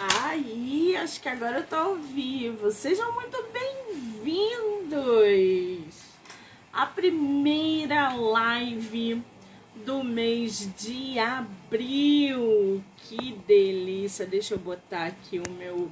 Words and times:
Aí, 0.00 0.94
acho 0.94 1.20
que 1.20 1.28
agora 1.28 1.58
eu 1.58 1.66
tô 1.66 1.74
ao 1.74 1.96
vivo. 1.96 2.70
Sejam 2.70 3.12
muito 3.14 3.36
bem-vindos 3.52 4.94
à 6.72 6.86
primeira 6.86 8.14
live 8.14 9.20
do 9.84 10.04
mês 10.04 10.72
de 10.78 11.18
abril. 11.18 12.80
Que 12.96 13.32
delícia! 13.44 14.24
Deixa 14.24 14.54
eu 14.54 14.58
botar 14.58 15.06
aqui 15.06 15.42
o 15.44 15.50
meu. 15.50 15.90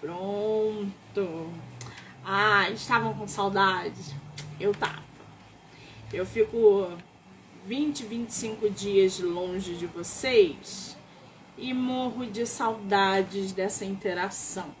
Pronto. 0.00 1.50
Ah, 2.24 2.70
estavam 2.70 3.12
com 3.12 3.26
saudade? 3.26 4.14
Eu 4.60 4.72
tava. 4.72 5.02
Eu 6.12 6.24
fico 6.24 6.96
20, 7.64 8.04
25 8.04 8.70
dias 8.70 9.18
longe 9.18 9.74
de 9.74 9.86
vocês 9.86 10.95
e 11.58 11.72
morro 11.72 12.26
de 12.26 12.46
saudades 12.46 13.52
dessa 13.52 13.84
interação. 13.84 14.74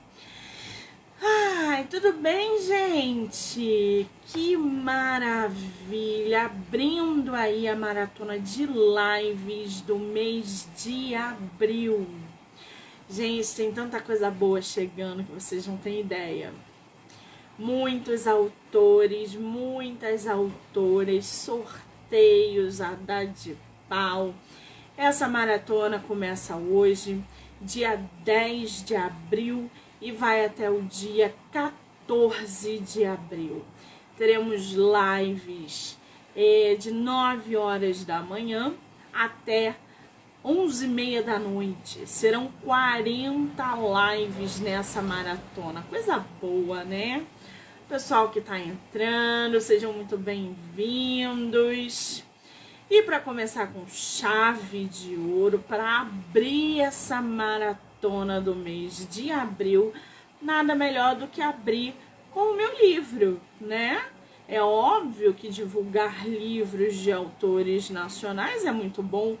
Ai, 1.20 1.86
tudo 1.90 2.12
bem, 2.12 2.60
gente? 2.62 4.06
Que 4.26 4.56
maravilha! 4.56 6.44
Abrindo 6.44 7.34
aí 7.34 7.66
a 7.66 7.74
maratona 7.74 8.38
de 8.38 8.66
lives 8.66 9.80
do 9.80 9.98
mês 9.98 10.68
de 10.76 11.14
abril. 11.14 12.06
Gente, 13.08 13.54
tem 13.54 13.72
tanta 13.72 14.00
coisa 14.00 14.30
boa 14.30 14.60
chegando 14.60 15.24
que 15.24 15.32
vocês 15.32 15.66
não 15.66 15.76
têm 15.78 16.00
ideia. 16.00 16.52
Muitos 17.58 18.26
autores, 18.26 19.34
muitas 19.34 20.26
autoras, 20.26 21.24
sorteios 21.24 22.82
a 22.82 22.92
dar 22.92 23.26
de 23.26 23.56
pau 23.88 24.34
essa 24.96 25.28
maratona 25.28 25.98
começa 25.98 26.56
hoje, 26.56 27.22
dia 27.60 28.02
10 28.24 28.84
de 28.84 28.96
abril, 28.96 29.70
e 30.00 30.10
vai 30.10 30.44
até 30.44 30.70
o 30.70 30.82
dia 30.82 31.34
14 31.52 32.78
de 32.78 33.04
abril. 33.04 33.64
Teremos 34.16 34.72
lives 34.72 35.98
é, 36.34 36.76
de 36.78 36.90
9 36.90 37.56
horas 37.56 38.04
da 38.04 38.20
manhã 38.20 38.74
até 39.12 39.76
11 40.44 40.84
e 40.84 40.88
meia 40.88 41.22
da 41.22 41.38
noite. 41.38 42.06
Serão 42.06 42.50
40 42.64 43.64
lives 44.16 44.60
nessa 44.60 45.02
maratona. 45.02 45.82
Coisa 45.90 46.24
boa, 46.40 46.84
né? 46.84 47.24
Pessoal 47.88 48.30
que 48.30 48.38
está 48.38 48.58
entrando, 48.58 49.60
sejam 49.60 49.92
muito 49.92 50.16
bem-vindos. 50.16 52.24
E 52.88 53.02
para 53.02 53.18
começar 53.18 53.66
com 53.72 53.84
chave 53.88 54.84
de 54.84 55.16
ouro, 55.16 55.58
para 55.58 56.02
abrir 56.02 56.80
essa 56.80 57.20
maratona 57.20 58.40
do 58.40 58.54
mês 58.54 59.08
de 59.10 59.32
abril, 59.32 59.92
nada 60.40 60.72
melhor 60.72 61.16
do 61.16 61.26
que 61.26 61.42
abrir 61.42 61.96
com 62.30 62.52
o 62.52 62.56
meu 62.56 62.78
livro, 62.78 63.40
né? 63.60 64.04
É 64.46 64.62
óbvio 64.62 65.34
que 65.34 65.48
divulgar 65.48 66.28
livros 66.28 66.94
de 66.94 67.10
autores 67.10 67.90
nacionais 67.90 68.64
é 68.64 68.70
muito 68.70 69.02
bom, 69.02 69.36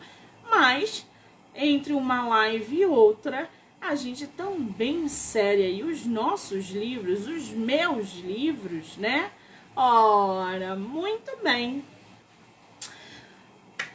mas 0.50 1.06
entre 1.54 1.92
uma 1.92 2.26
live 2.26 2.80
e 2.80 2.84
outra, 2.84 3.48
a 3.80 3.94
gente 3.94 4.26
também 4.26 5.02
insere 5.02 5.62
aí 5.62 5.84
os 5.84 6.04
nossos 6.04 6.70
livros, 6.70 7.28
os 7.28 7.50
meus 7.50 8.14
livros, 8.14 8.96
né? 8.96 9.30
Ora, 9.76 10.74
muito 10.74 11.30
bem. 11.44 11.84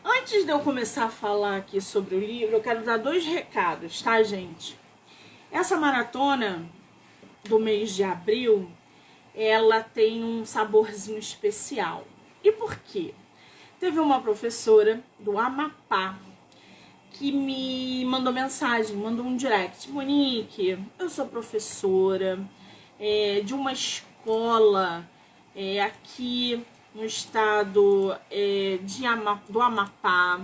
Antes 0.03 0.45
de 0.45 0.51
eu 0.51 0.59
começar 0.59 1.05
a 1.05 1.09
falar 1.09 1.57
aqui 1.57 1.79
sobre 1.79 2.15
o 2.15 2.19
livro, 2.19 2.55
eu 2.55 2.61
quero 2.61 2.83
dar 2.83 2.97
dois 2.97 3.23
recados, 3.23 4.01
tá, 4.01 4.23
gente? 4.23 4.75
Essa 5.51 5.77
maratona 5.77 6.67
do 7.43 7.59
mês 7.59 7.93
de 7.93 8.03
abril, 8.03 8.67
ela 9.35 9.83
tem 9.83 10.23
um 10.23 10.43
saborzinho 10.43 11.19
especial. 11.19 12.03
E 12.43 12.51
por 12.51 12.75
quê? 12.77 13.13
Teve 13.79 13.99
uma 13.99 14.19
professora 14.19 15.03
do 15.19 15.37
Amapá 15.37 16.17
que 17.11 17.31
me 17.31 18.03
mandou 18.05 18.33
mensagem, 18.33 18.95
mandou 18.95 19.23
um 19.23 19.37
direct. 19.37 19.87
Monique, 19.91 20.79
eu 20.97 21.09
sou 21.11 21.27
professora 21.27 22.39
é, 22.99 23.41
de 23.45 23.53
uma 23.53 23.71
escola 23.71 25.07
é, 25.55 25.79
aqui 25.79 26.65
no 26.93 27.05
estado 27.05 28.15
é, 28.29 28.79
de 28.81 29.05
Ama, 29.05 29.41
do 29.49 29.61
Amapá. 29.61 30.41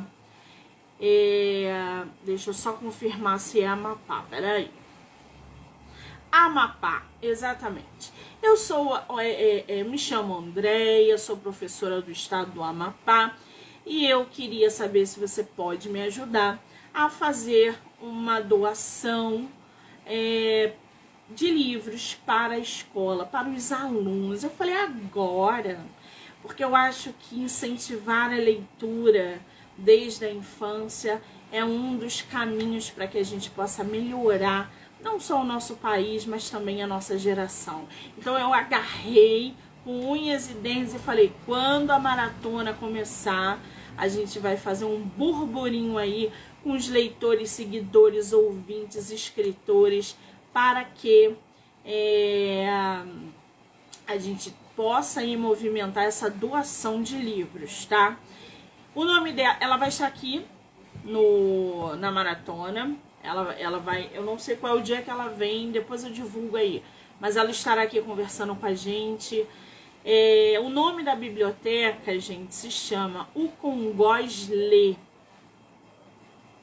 É, 1.00 2.04
deixa 2.24 2.50
eu 2.50 2.54
só 2.54 2.74
confirmar 2.74 3.40
se 3.40 3.62
é 3.62 3.68
Amapá, 3.68 4.24
peraí. 4.30 4.72
Amapá, 6.32 7.06
exatamente. 7.22 8.12
Eu 8.42 8.58
sou, 8.58 8.98
é, 9.20 9.30
é, 9.30 9.80
é, 9.80 9.84
me 9.84 9.98
chamo 9.98 10.38
Andréia, 10.38 11.18
sou 11.18 11.38
professora 11.38 12.02
do 12.02 12.12
estado 12.12 12.52
do 12.52 12.64
Amapá 12.64 13.36
e 13.86 14.06
eu 14.06 14.26
queria 14.26 14.70
saber 14.70 15.06
se 15.06 15.20
você 15.20 15.44
pode 15.44 15.90
me 15.90 16.02
ajudar 16.02 16.62
a 16.94 17.10
fazer 17.10 17.78
uma 18.02 18.40
doação 18.40 19.50
é, 20.06 20.74
de 21.30 21.50
livros 21.50 22.16
para 22.26 22.56
a 22.56 22.60
escola, 22.60 23.26
para 23.26 23.50
os 23.50 23.72
alunos. 23.72 24.44
Eu 24.44 24.50
falei, 24.50 24.76
agora? 24.76 25.80
Porque 26.48 26.64
eu 26.64 26.76
acho 26.76 27.14
que 27.20 27.40
incentivar 27.40 28.32
a 28.32 28.38
leitura 28.38 29.40
desde 29.78 30.26
a 30.26 30.32
infância 30.32 31.22
é 31.52 31.64
um 31.64 31.98
dos 31.98 32.22
caminhos 32.22 32.90
para 32.90 33.06
que 33.06 33.18
a 33.18 33.24
gente 33.24 33.52
possa 33.52 33.84
melhorar 33.84 34.74
não 35.04 35.20
só 35.20 35.42
o 35.42 35.46
nosso 35.46 35.76
país, 35.76 36.26
mas 36.26 36.50
também 36.50 36.82
a 36.82 36.88
nossa 36.88 37.18
geração. 37.20 37.86
Então 38.18 38.38
eu 38.38 38.54
agarrei 38.54 39.54
com 39.84 40.10
unhas 40.10 40.50
e 40.50 40.54
dentes 40.56 40.96
e 40.96 41.00
falei: 41.00 41.32
quando 41.46 41.92
a 41.92 42.00
maratona 42.00 42.74
começar, 42.74 43.60
a 43.98 44.08
gente 44.08 44.40
vai 44.40 44.58
fazer 44.58 44.86
um 44.86 45.02
burburinho 45.02 45.98
aí 45.98 46.32
com 46.64 46.72
os 46.72 46.88
leitores, 46.88 47.52
seguidores, 47.52 48.34
ouvintes, 48.34 49.12
escritores, 49.12 50.18
para 50.52 50.84
que 50.84 51.36
é, 51.86 52.68
a 54.08 54.18
gente 54.18 54.54
possa 54.78 55.22
aí 55.22 55.36
movimentar 55.36 56.04
essa 56.04 56.30
doação 56.30 57.02
de 57.02 57.18
livros, 57.18 57.86
tá? 57.88 58.20
O 58.94 59.04
nome 59.04 59.34
dela, 59.34 59.58
ela 59.60 59.76
vai 59.76 59.90
estar 59.90 60.06
aqui 60.06 60.46
no, 61.04 61.96
na 61.96 62.12
maratona. 62.12 62.96
Ela, 63.24 63.54
ela 63.54 63.80
vai, 63.80 64.12
eu 64.14 64.24
não 64.24 64.38
sei 64.38 64.56
qual 64.56 64.78
é 64.78 64.80
o 64.80 64.84
dia 64.84 65.02
que 65.02 65.10
ela 65.10 65.30
vem, 65.30 65.72
depois 65.72 66.04
eu 66.04 66.12
divulgo 66.12 66.56
aí. 66.56 66.84
Mas 67.20 67.36
ela 67.36 67.50
estará 67.50 67.82
aqui 67.82 68.00
conversando 68.04 68.56
com 68.56 68.68
a 68.68 68.76
gente. 68.76 69.48
É, 70.06 70.60
o 70.64 70.70
nome 70.70 71.04
da 71.04 71.16
biblioteca, 71.16 72.18
gente, 72.20 72.54
se 72.54 72.70
chama 72.70 73.28
O 73.34 73.50
Congós 73.50 74.48
Lê. 74.48 74.96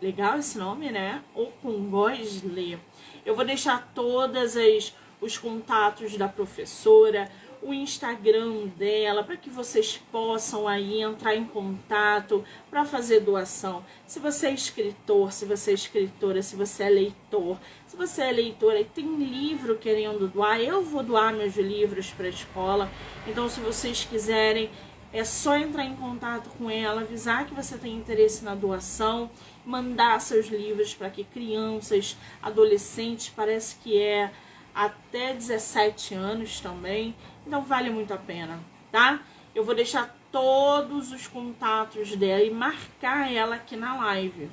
Legal 0.01 0.39
esse 0.39 0.57
nome, 0.57 0.91
né? 0.93 1.21
O 1.35 1.47
Congós 1.47 2.43
Lê. 2.45 2.79
Eu 3.27 3.35
vou 3.35 3.45
deixar 3.45 3.91
todas 3.93 4.57
as 4.57 4.95
os 5.25 5.39
contatos 5.39 6.17
da 6.17 6.29
professora, 6.29 7.31
o 7.65 7.73
Instagram 7.73 8.67
dela, 8.77 9.25
para 9.25 9.39
que 9.39 9.49
vocês 9.49 9.97
possam 10.13 10.69
aí 10.69 11.01
entrar 11.01 11.35
em 11.35 11.47
contato 11.47 12.45
para 12.71 12.85
fazer 12.85 13.21
doação. 13.21 13.83
Se 14.07 14.21
você 14.21 14.49
é 14.49 14.53
escritor, 14.53 15.33
se 15.33 15.47
você 15.47 15.71
é 15.71 15.75
escritora, 15.75 16.43
se 16.43 16.55
você 16.55 16.85
é 16.85 16.91
leitor, 16.91 17.59
se 17.87 17.97
você 17.97 18.23
é 18.23 18.33
leitora 18.33 18.81
e 18.81 18.85
tem 18.85 19.17
livro 19.17 19.79
querendo 19.79 20.29
doar, 20.29 20.61
eu 20.61 20.83
vou 20.85 21.03
doar 21.03 21.33
meus 21.33 21.57
livros 21.57 22.11
para 22.11 22.27
a 22.27 22.31
escola. 22.31 22.91
Então, 23.27 23.49
se 23.49 23.61
vocês 23.61 24.05
quiserem, 24.05 24.71
é 25.11 25.25
só 25.25 25.57
entrar 25.57 25.85
em 25.85 25.97
contato 25.97 26.51
com 26.59 26.69
ela, 26.69 27.01
avisar 27.01 27.47
que 27.47 27.55
você 27.55 27.79
tem 27.79 27.97
interesse 27.97 28.45
na 28.45 28.55
doação, 28.55 29.31
mandar 29.65 30.21
seus 30.21 30.49
livros 30.49 30.93
para 30.93 31.09
que 31.09 31.25
crianças, 31.25 32.17
adolescentes, 32.43 33.33
parece 33.35 33.77
que 33.77 33.97
é 33.97 34.31
até 34.75 35.33
17 35.33 36.15
anos 36.15 36.59
também. 36.59 37.15
Então 37.47 37.63
vale 37.63 37.91
muito 37.91 38.13
a 38.13 38.17
pena, 38.17 38.61
tá? 38.91 39.21
Eu 39.55 39.65
vou 39.65 39.75
deixar 39.75 40.17
todos 40.33 41.13
os 41.13 41.27
contatos 41.27 42.17
dela 42.17 42.43
e 42.43 42.51
marcar 42.51 43.33
ela 43.33 43.57
aqui 43.57 43.77
na 43.77 43.97
live, 43.97 44.51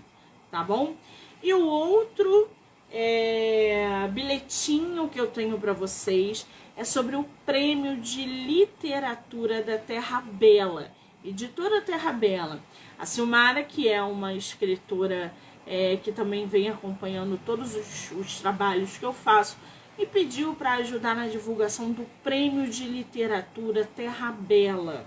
tá 0.51 0.63
bom? 0.63 0.95
E 1.41 1.53
o 1.53 1.65
outro 1.65 2.49
é, 2.91 4.07
bilhetinho 4.11 5.09
que 5.09 5.19
eu 5.19 5.27
tenho 5.27 5.57
para 5.57 5.73
vocês 5.73 6.45
é 6.75 6.83
sobre 6.83 7.15
o 7.15 7.25
prêmio 7.45 7.97
de 7.97 8.25
literatura 8.25 9.63
da 9.63 9.77
Terra 9.77 10.21
Bela, 10.21 10.91
editora 11.23 11.81
Terra 11.81 12.11
Bela. 12.11 12.61
A 12.99 13.05
Silmara, 13.05 13.63
que 13.63 13.87
é 13.89 14.01
uma 14.03 14.33
escritora 14.33 15.33
é, 15.65 15.97
que 15.97 16.11
também 16.11 16.45
vem 16.45 16.69
acompanhando 16.69 17.39
todos 17.45 17.75
os, 17.75 18.11
os 18.11 18.39
trabalhos 18.39 18.97
que 18.97 19.05
eu 19.05 19.13
faço, 19.13 19.57
e 19.97 20.05
pediu 20.05 20.55
para 20.55 20.73
ajudar 20.75 21.15
na 21.15 21.27
divulgação 21.27 21.91
do 21.91 22.05
Prêmio 22.23 22.69
de 22.69 22.85
Literatura 22.85 23.87
Terra 23.95 24.31
Bela, 24.31 25.05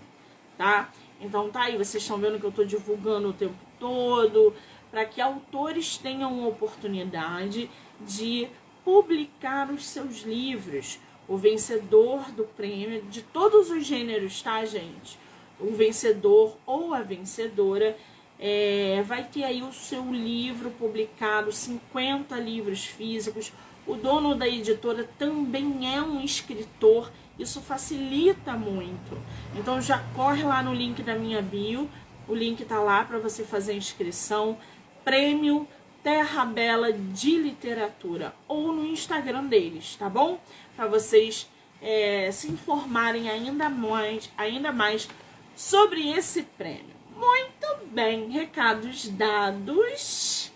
tá? 0.57 0.93
Então 1.21 1.51
tá 1.51 1.63
aí, 1.63 1.77
vocês 1.77 2.03
estão 2.03 2.19
vendo 2.19 2.39
que 2.39 2.45
eu 2.45 2.51
estou 2.51 2.65
divulgando 2.65 3.29
o 3.29 3.33
tempo 3.33 3.57
todo 3.79 4.55
para 4.91 5.05
que 5.05 5.21
autores 5.21 5.97
tenham 5.97 6.47
oportunidade 6.47 7.71
de 8.01 8.49
publicar 8.85 9.71
os 9.71 9.87
seus 9.87 10.23
livros. 10.23 11.01
O 11.27 11.37
vencedor 11.37 12.31
do 12.33 12.45
prêmio 12.45 13.03
de 13.03 13.23
todos 13.23 13.71
os 13.71 13.85
gêneros, 13.85 14.43
tá, 14.43 14.65
gente? 14.65 15.19
O 15.59 15.73
vencedor 15.73 16.57
ou 16.67 16.93
a 16.93 17.01
vencedora 17.01 17.97
é, 18.39 19.03
vai 19.07 19.25
ter 19.25 19.45
aí 19.45 19.63
o 19.63 19.73
seu 19.73 20.13
livro 20.13 20.71
publicado, 20.71 21.53
50 21.53 22.37
livros 22.39 22.85
físicos. 22.85 23.53
O 23.87 23.95
dono 23.95 24.35
da 24.35 24.49
editora 24.49 25.09
também 25.19 25.95
é 25.95 26.01
um 26.01 26.23
escritor, 26.23 27.11
isso 27.39 27.61
facilita 27.61 28.53
muito. 28.53 29.21
Então 29.55 29.81
já 29.81 29.99
corre 30.15 30.43
lá 30.43 30.63
no 30.63 30.73
link 30.73 31.03
da 31.03 31.15
minha 31.15 31.43
bio, 31.43 31.89
o 32.27 32.35
link 32.35 32.65
tá 32.65 32.81
lá 32.81 33.05
para 33.05 33.19
você 33.19 33.45
fazer 33.45 33.73
a 33.73 33.77
inscrição. 33.77 34.57
Prêmio 35.05 35.69
Terra 36.03 36.45
Bela 36.45 36.93
de 36.93 37.37
Literatura 37.37 38.35
ou 38.49 38.73
no 38.73 38.87
Instagram 38.87 39.45
deles, 39.45 39.97
tá 39.97 40.09
bom? 40.09 40.39
Para 40.77 40.87
vocês 40.87 41.49
é, 41.81 42.31
se 42.33 42.51
informarem 42.51 43.29
ainda 43.29 43.69
mais, 43.69 44.31
ainda 44.37 44.73
mais 44.73 45.09
sobre 45.55 46.11
esse 46.11 46.43
prêmio. 46.43 46.94
Muito 47.17 47.87
bem, 47.87 48.29
recados 48.31 49.09
dados. 49.09 50.53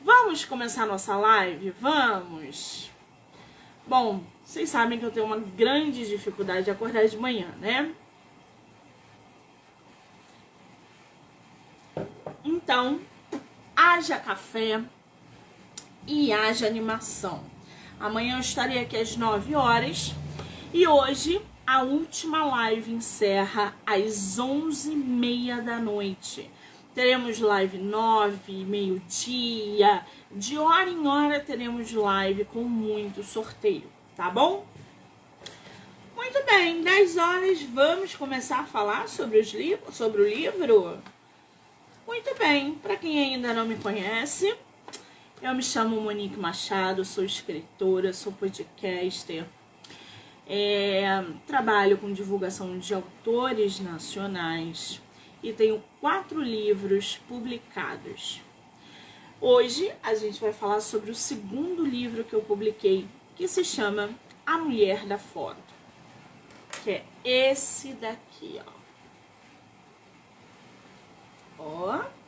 Vamos 0.00 0.44
começar 0.44 0.86
nossa 0.86 1.16
live? 1.16 1.70
Vamos! 1.80 2.90
Bom, 3.86 4.22
vocês 4.44 4.70
sabem 4.70 4.98
que 4.98 5.04
eu 5.04 5.10
tenho 5.10 5.26
uma 5.26 5.38
grande 5.38 6.06
dificuldade 6.06 6.64
de 6.64 6.70
acordar 6.70 7.06
de 7.06 7.16
manhã, 7.16 7.48
né? 7.60 7.94
Então, 12.44 13.00
haja 13.76 14.18
café 14.18 14.82
e 16.06 16.32
haja 16.32 16.66
animação. 16.66 17.44
Amanhã 18.00 18.36
eu 18.36 18.40
estarei 18.40 18.78
aqui 18.78 18.96
às 18.96 19.16
9 19.16 19.54
horas 19.54 20.14
e 20.72 20.86
hoje 20.86 21.40
a 21.66 21.82
última 21.82 22.44
live 22.44 22.92
encerra 22.92 23.74
às 23.86 24.38
11h30 24.38 25.62
da 25.62 25.78
noite. 25.78 26.50
Teremos 26.94 27.38
live 27.38 27.78
9, 27.78 28.64
meio-dia. 28.64 30.04
De 30.30 30.58
hora 30.58 30.90
em 30.90 31.06
hora 31.06 31.40
teremos 31.40 31.92
live 31.92 32.44
com 32.46 32.64
muito 32.64 33.22
sorteio, 33.22 33.90
tá 34.16 34.28
bom? 34.28 34.66
Muito 36.14 36.44
bem, 36.44 36.82
10 36.82 37.16
horas 37.16 37.62
vamos 37.62 38.14
começar 38.14 38.60
a 38.60 38.64
falar 38.64 39.08
sobre, 39.08 39.38
os 39.40 39.52
li 39.52 39.78
sobre 39.92 40.22
o 40.22 40.28
livro? 40.28 40.98
Muito 42.06 42.34
bem, 42.36 42.74
para 42.74 42.96
quem 42.96 43.18
ainda 43.18 43.54
não 43.54 43.66
me 43.66 43.76
conhece, 43.76 44.54
eu 45.40 45.54
me 45.54 45.62
chamo 45.62 46.00
Monique 46.00 46.38
Machado, 46.38 47.04
sou 47.04 47.24
escritora, 47.24 48.12
sou 48.12 48.32
podcaster, 48.32 49.44
é, 50.46 50.91
trabalho 51.46 51.98
com 51.98 52.12
divulgação 52.12 52.78
de 52.78 52.94
autores 52.94 53.80
nacionais 53.80 55.00
e 55.42 55.52
tenho 55.52 55.82
quatro 56.00 56.40
livros 56.40 57.20
publicados. 57.28 58.40
Hoje 59.40 59.92
a 60.02 60.14
gente 60.14 60.40
vai 60.40 60.52
falar 60.52 60.80
sobre 60.80 61.10
o 61.10 61.14
segundo 61.14 61.84
livro 61.84 62.22
que 62.22 62.32
eu 62.32 62.42
publiquei, 62.42 63.06
que 63.34 63.48
se 63.48 63.64
chama 63.64 64.10
A 64.46 64.58
Mulher 64.58 65.04
da 65.04 65.18
Foto, 65.18 65.74
que 66.84 66.90
é 66.90 67.04
esse 67.24 67.92
daqui, 67.94 68.60
ó. 68.64 68.82
Ó. 71.58 72.21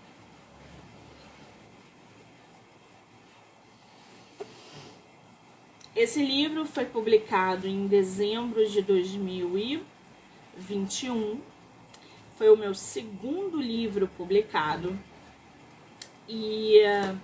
Esse 5.96 6.25
livro 6.25 6.64
foi 6.67 6.87
publicado 6.87 7.69
em 7.69 7.87
dezembro 7.87 8.69
de 8.69 8.82
2021. 8.82 11.41
Foi 12.37 12.50
o 12.50 12.56
meu 12.56 12.75
segundo 12.75 13.61
livro 13.61 14.08
publicado. 14.17 14.99
E 16.29 16.81
uh, 16.81 17.17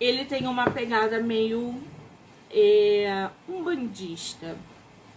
ele 0.00 0.24
tem 0.24 0.48
uma 0.48 0.68
pegada 0.72 1.20
meio 1.20 1.80
é, 2.50 3.30
um 3.48 3.62
bandista. 3.62 4.58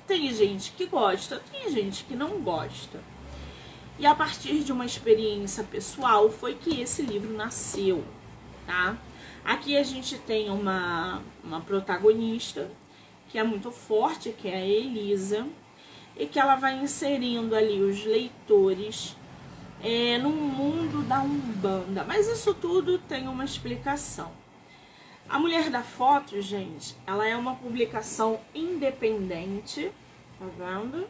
Tem 0.05 0.31
gente 0.31 0.71
que 0.73 0.85
gosta, 0.85 1.41
tem 1.51 1.71
gente 1.71 2.03
que 2.03 2.15
não 2.15 2.41
gosta. 2.41 3.01
E 3.97 4.05
a 4.05 4.13
partir 4.13 4.63
de 4.63 4.71
uma 4.71 4.85
experiência 4.85 5.63
pessoal 5.63 6.29
foi 6.29 6.53
que 6.53 6.79
esse 6.79 7.01
livro 7.01 7.33
nasceu, 7.33 8.03
tá? 8.67 8.95
Aqui 9.45 9.77
a 9.77 9.83
gente 9.83 10.17
tem 10.17 10.49
uma, 10.49 11.21
uma 11.43 11.61
protagonista 11.61 12.67
que 13.29 13.37
é 13.37 13.43
muito 13.43 13.71
forte, 13.71 14.31
que 14.31 14.47
é 14.47 14.55
a 14.55 14.65
Elisa, 14.65 15.47
e 16.17 16.25
que 16.25 16.39
ela 16.39 16.55
vai 16.55 16.75
inserindo 16.79 17.55
ali 17.55 17.79
os 17.79 18.03
leitores 18.05 19.15
é, 19.83 20.17
no 20.17 20.31
mundo 20.31 21.07
da 21.07 21.19
Umbanda. 21.19 22.03
Mas 22.03 22.27
isso 22.27 22.55
tudo 22.55 22.97
tem 22.97 23.27
uma 23.27 23.45
explicação. 23.45 24.31
A 25.29 25.37
Mulher 25.37 25.69
da 25.69 25.83
Foto, 25.83 26.41
gente, 26.41 26.95
ela 27.05 27.27
é 27.27 27.35
uma 27.35 27.55
publicação 27.55 28.39
independente, 28.53 29.91
tá 30.39 30.45
vendo? 30.57 31.07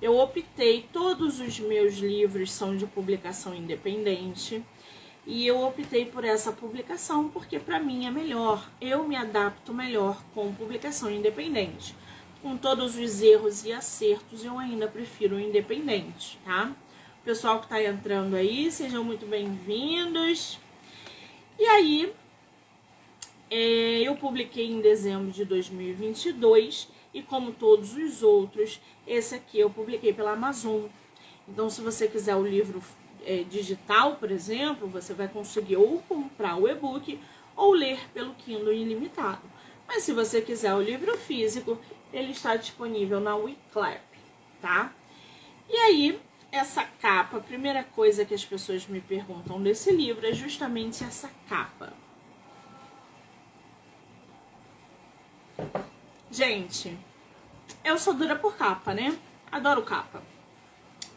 Eu 0.00 0.18
optei, 0.18 0.88
todos 0.90 1.40
os 1.40 1.60
meus 1.60 1.98
livros 1.98 2.52
são 2.52 2.74
de 2.74 2.86
publicação 2.86 3.54
independente. 3.54 4.62
E 5.26 5.46
eu 5.46 5.60
optei 5.62 6.06
por 6.06 6.24
essa 6.24 6.50
publicação 6.50 7.28
porque 7.28 7.58
para 7.58 7.78
mim 7.78 8.06
é 8.06 8.10
melhor. 8.10 8.68
Eu 8.80 9.06
me 9.06 9.16
adapto 9.16 9.72
melhor 9.72 10.22
com 10.34 10.52
publicação 10.54 11.10
independente. 11.10 11.94
Com 12.42 12.56
todos 12.56 12.96
os 12.96 13.20
erros 13.20 13.64
e 13.64 13.72
acertos, 13.72 14.44
eu 14.44 14.58
ainda 14.58 14.88
prefiro 14.88 15.36
o 15.36 15.40
independente, 15.40 16.38
tá? 16.44 16.74
Pessoal 17.22 17.58
que 17.58 17.66
está 17.66 17.82
entrando 17.82 18.34
aí, 18.34 18.72
sejam 18.72 19.04
muito 19.04 19.26
bem-vindos. 19.26 20.58
E 21.58 21.66
aí, 21.66 22.14
é, 23.50 24.00
eu 24.00 24.16
publiquei 24.16 24.70
em 24.70 24.80
dezembro 24.80 25.30
de 25.30 25.44
2022 25.44 26.88
e 27.12 27.20
como 27.20 27.52
todos 27.52 27.94
os 27.94 28.22
outros, 28.22 28.80
esse 29.06 29.34
aqui 29.34 29.58
eu 29.60 29.68
publiquei 29.68 30.12
pela 30.12 30.32
Amazon. 30.32 30.86
Então, 31.46 31.68
se 31.68 31.82
você 31.82 32.08
quiser 32.08 32.36
o 32.36 32.46
livro 32.46 32.80
é, 33.24 33.42
digital, 33.44 34.16
por 34.16 34.30
exemplo, 34.30 34.88
você 34.88 35.14
vai 35.14 35.28
conseguir 35.28 35.76
ou 35.76 36.00
comprar 36.02 36.56
o 36.56 36.68
e-book 36.68 37.20
ou 37.56 37.72
ler 37.72 37.98
pelo 38.12 38.34
Kindle 38.34 38.72
ilimitado. 38.72 39.42
Mas 39.86 40.02
se 40.04 40.12
você 40.12 40.40
quiser 40.40 40.74
o 40.74 40.80
livro 40.80 41.16
físico, 41.16 41.78
ele 42.12 42.32
está 42.32 42.56
disponível 42.56 43.20
na 43.20 43.36
Wiclap, 43.36 44.00
tá? 44.60 44.92
E 45.68 45.76
aí, 45.76 46.20
essa 46.52 46.84
capa, 47.00 47.36
a 47.36 47.40
primeira 47.40 47.84
coisa 47.84 48.24
que 48.24 48.34
as 48.34 48.44
pessoas 48.44 48.86
me 48.86 49.00
perguntam 49.00 49.62
desse 49.62 49.92
livro 49.92 50.26
é 50.26 50.32
justamente 50.32 51.04
essa 51.04 51.30
capa. 51.48 51.92
Gente, 56.30 56.96
eu 57.84 57.98
sou 57.98 58.14
dura 58.14 58.36
por 58.36 58.56
capa, 58.56 58.94
né? 58.94 59.16
Adoro 59.50 59.82
capa. 59.82 60.22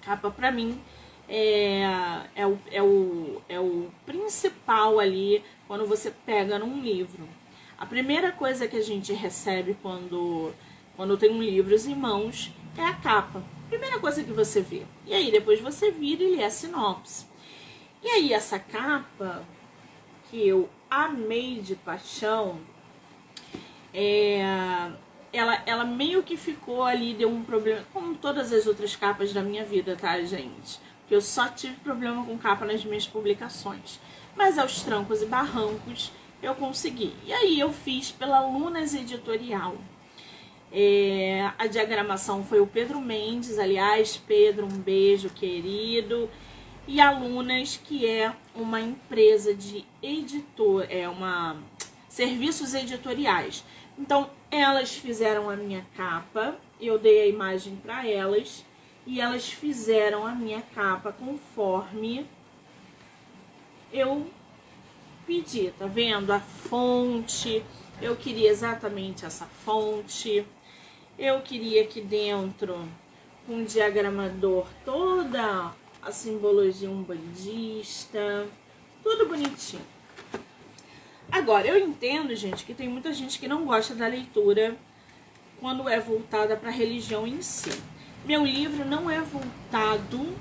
Capa 0.02 0.30
pra 0.32 0.52
mim 0.52 0.82
é, 1.28 1.84
é, 2.36 2.46
o, 2.46 2.60
é, 2.72 2.82
o, 2.82 3.42
é 3.48 3.60
o 3.60 3.90
principal 4.06 5.00
ali 5.00 5.44
quando 5.68 5.86
você 5.86 6.12
pega 6.12 6.60
num 6.60 6.82
livro. 6.82 7.28
A 7.78 7.86
primeira 7.86 8.32
coisa 8.32 8.68
que 8.68 8.78
a 8.78 8.82
gente 8.82 9.14
recebe 9.14 9.76
quando, 9.82 10.54
quando 10.96 11.18
tem 11.18 11.32
um 11.32 11.42
livro 11.42 11.76
em 11.76 11.96
mãos 11.96 12.52
é 12.78 12.84
a 12.84 12.94
capa. 12.94 13.44
Primeira 13.68 14.00
coisa 14.00 14.24
que 14.24 14.32
você 14.32 14.62
vê. 14.62 14.84
E 15.06 15.14
aí 15.14 15.32
depois 15.32 15.60
você 15.60 15.92
vira 15.92 16.24
e 16.24 16.36
lê 16.36 16.44
a 16.44 16.50
sinopse. 16.50 17.26
E 18.04 18.08
aí 18.08 18.34
essa 18.34 18.60
capa, 18.60 19.44
que 20.30 20.48
eu 20.48 20.70
amei 20.90 21.60
de 21.60 21.76
paixão, 21.76 22.60
é, 23.94 24.42
ela, 25.32 25.62
ela 25.66 25.84
meio 25.84 26.22
que 26.22 26.38
ficou 26.38 26.84
ali, 26.84 27.14
deu 27.14 27.30
um 27.30 27.44
problema, 27.44 27.84
como 27.92 28.16
todas 28.16 28.52
as 28.54 28.68
outras 28.68 28.96
capas 28.96 29.34
da 29.34 29.42
minha 29.42 29.64
vida, 29.64 29.96
tá, 29.96 30.22
gente? 30.22 30.80
Que 31.08 31.16
eu 31.16 31.22
só 31.22 31.48
tive 31.48 31.76
problema 31.78 32.26
com 32.26 32.38
capa 32.38 32.66
nas 32.66 32.84
minhas 32.84 33.08
publicações. 33.08 34.00
Mas 34.36 34.58
aos 34.58 34.82
trancos 34.82 35.22
e 35.22 35.26
barrancos 35.26 36.12
eu 36.42 36.56
consegui. 36.56 37.14
E 37.26 37.34
aí 37.34 37.60
eu 37.60 37.72
fiz 37.72 38.12
pela 38.12 38.46
Lunas 38.46 38.94
Editorial. 38.94 39.78
É, 40.72 41.52
a 41.58 41.68
diagramação 41.68 42.44
foi 42.44 42.60
o 42.60 42.68
Pedro 42.68 43.00
Mendes, 43.00 43.60
aliás, 43.60 44.18
Pedro, 44.18 44.66
um 44.66 44.80
beijo 44.80 45.30
querido. 45.30 46.30
E 46.88 47.00
a 47.00 47.12
Lunas, 47.12 47.80
que 47.82 48.08
é 48.08 48.34
uma 48.56 48.82
empresa 48.82 49.54
de 49.54 49.86
editor, 50.02 50.86
é 50.90 51.08
uma 51.08 51.58
serviços 52.10 52.74
editoriais. 52.74 53.64
Então, 53.98 54.30
elas 54.52 54.96
fizeram 54.96 55.50
a 55.50 55.56
minha 55.56 55.86
capa, 55.96 56.58
eu 56.80 57.00
dei 57.00 57.22
a 57.22 57.28
imagem 57.28 57.76
para 57.76 58.08
elas 58.08 58.66
e 59.06 59.20
elas 59.20 59.52
fizeram 59.52 60.26
a 60.26 60.34
minha 60.34 60.62
capa 60.74 61.12
conforme 61.12 62.26
eu 63.92 64.26
pedi, 65.26 65.72
tá 65.78 65.86
vendo? 65.86 66.32
A 66.32 66.40
fonte, 66.40 67.64
eu 68.02 68.16
queria 68.16 68.50
exatamente 68.50 69.26
essa 69.26 69.46
fonte. 69.46 70.46
Eu 71.18 71.42
queria 71.42 71.84
aqui 71.84 72.02
dentro 72.02 72.88
um 73.48 73.64
diagramador 73.64 74.66
toda 74.84 75.74
a 76.02 76.12
simbologia 76.12 76.90
umbandista, 76.90 78.48
tudo 79.04 79.28
bonitinho. 79.28 79.86
Agora, 81.32 81.68
eu 81.68 81.78
entendo, 81.78 82.36
gente, 82.36 82.66
que 82.66 82.74
tem 82.74 82.88
muita 82.88 83.14
gente 83.14 83.40
que 83.40 83.48
não 83.48 83.66
gosta 83.66 83.96
da 83.96 84.08
leitura 84.08 84.76
quando 85.60 85.88
é 85.88 86.00
voltada 86.00 86.56
para 86.56 86.70
a 86.70 86.74
religião 86.74 87.26
em 87.26 87.42
si. 87.42 87.72
Meu 88.26 88.46
livro 88.46 88.86
não 88.86 89.12
é 89.12 89.20
voltado, 89.20 90.34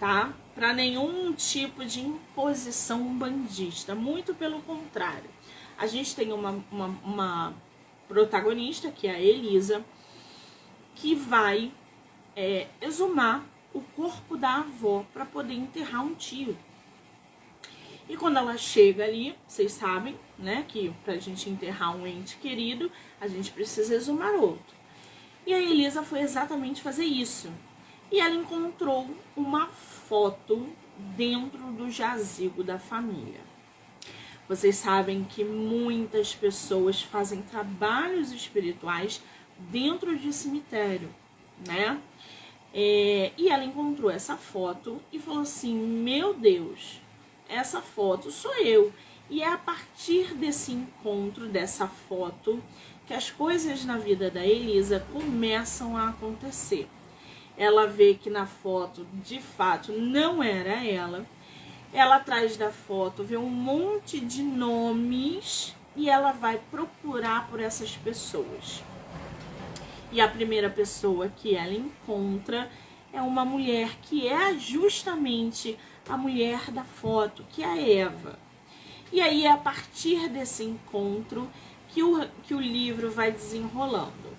tá, 0.00 0.34
para 0.56 0.72
nenhum 0.72 1.32
tipo 1.32 1.84
de 1.84 2.00
imposição 2.00 3.00
umbandista, 3.00 3.94
muito 3.94 4.34
pelo 4.34 4.60
contrário. 4.62 5.30
A 5.78 5.86
gente 5.86 6.16
tem 6.16 6.32
uma, 6.32 6.60
uma, 6.68 6.86
uma 7.04 7.54
protagonista, 8.08 8.90
que 8.90 9.06
é 9.06 9.12
a 9.12 9.20
Elisa, 9.20 9.84
que 10.96 11.14
vai 11.14 11.70
é, 12.34 12.66
exumar 12.80 13.46
o 13.72 13.80
corpo 13.80 14.36
da 14.36 14.56
avó 14.56 15.06
para 15.12 15.24
poder 15.24 15.54
enterrar 15.54 16.04
um 16.04 16.16
tio. 16.16 16.58
E 18.08 18.16
quando 18.16 18.36
ela 18.36 18.56
chega 18.58 19.04
ali, 19.04 19.36
vocês 19.46 19.70
sabem, 19.70 20.18
né, 20.36 20.64
que 20.66 20.92
pra 21.04 21.16
gente 21.18 21.48
enterrar 21.48 21.96
um 21.96 22.04
ente 22.04 22.36
querido, 22.38 22.90
a 23.20 23.28
gente 23.28 23.52
precisa 23.52 23.94
exumar 23.94 24.34
outro. 24.34 24.81
E 25.46 25.52
a 25.52 25.60
Elisa 25.60 26.02
foi 26.02 26.20
exatamente 26.20 26.82
fazer 26.82 27.04
isso. 27.04 27.50
E 28.10 28.20
ela 28.20 28.34
encontrou 28.34 29.08
uma 29.36 29.66
foto 29.68 30.68
dentro 31.16 31.58
do 31.72 31.90
jazigo 31.90 32.62
da 32.62 32.78
família. 32.78 33.40
Vocês 34.48 34.76
sabem 34.76 35.24
que 35.24 35.44
muitas 35.44 36.34
pessoas 36.34 37.00
fazem 37.00 37.42
trabalhos 37.42 38.32
espirituais 38.32 39.22
dentro 39.58 40.16
de 40.18 40.32
cemitério, 40.32 41.08
né? 41.66 42.00
É, 42.74 43.32
e 43.36 43.48
ela 43.48 43.64
encontrou 43.64 44.10
essa 44.10 44.36
foto 44.36 45.00
e 45.12 45.18
falou 45.18 45.42
assim: 45.42 45.74
Meu 45.74 46.34
Deus, 46.34 47.00
essa 47.48 47.80
foto 47.80 48.30
sou 48.30 48.54
eu. 48.56 48.92
E 49.30 49.42
é 49.42 49.48
a 49.48 49.56
partir 49.56 50.34
desse 50.34 50.72
encontro, 50.72 51.48
dessa 51.48 51.86
foto, 51.86 52.62
que 53.06 53.14
as 53.14 53.30
coisas 53.30 53.84
na 53.84 53.96
vida 53.96 54.30
da 54.30 54.44
Elisa 54.44 55.04
começam 55.12 55.96
a 55.96 56.08
acontecer. 56.08 56.88
Ela 57.56 57.86
vê 57.86 58.14
que 58.14 58.30
na 58.30 58.46
foto, 58.46 59.06
de 59.24 59.40
fato, 59.40 59.92
não 59.92 60.42
era 60.42 60.84
ela. 60.84 61.26
Ela 61.92 62.16
atrás 62.16 62.56
da 62.56 62.70
foto 62.70 63.22
vê 63.22 63.36
um 63.36 63.50
monte 63.50 64.18
de 64.18 64.42
nomes 64.42 65.74
e 65.94 66.08
ela 66.08 66.32
vai 66.32 66.60
procurar 66.70 67.48
por 67.48 67.60
essas 67.60 67.96
pessoas. 67.96 68.82
E 70.10 70.20
a 70.20 70.28
primeira 70.28 70.70
pessoa 70.70 71.28
que 71.28 71.54
ela 71.54 71.74
encontra 71.74 72.70
é 73.12 73.20
uma 73.20 73.44
mulher 73.44 73.96
que 74.02 74.26
é 74.26 74.54
justamente 74.58 75.78
a 76.08 76.16
mulher 76.16 76.70
da 76.70 76.84
foto, 76.84 77.44
que 77.50 77.62
é 77.62 77.66
a 77.66 77.80
Eva. 77.80 78.38
E 79.12 79.20
aí 79.20 79.46
a 79.46 79.56
partir 79.58 80.28
desse 80.28 80.64
encontro 80.64 81.48
que 81.92 82.02
o, 82.02 82.26
que 82.42 82.54
o 82.54 82.60
livro 82.60 83.10
vai 83.10 83.30
desenrolando. 83.30 84.32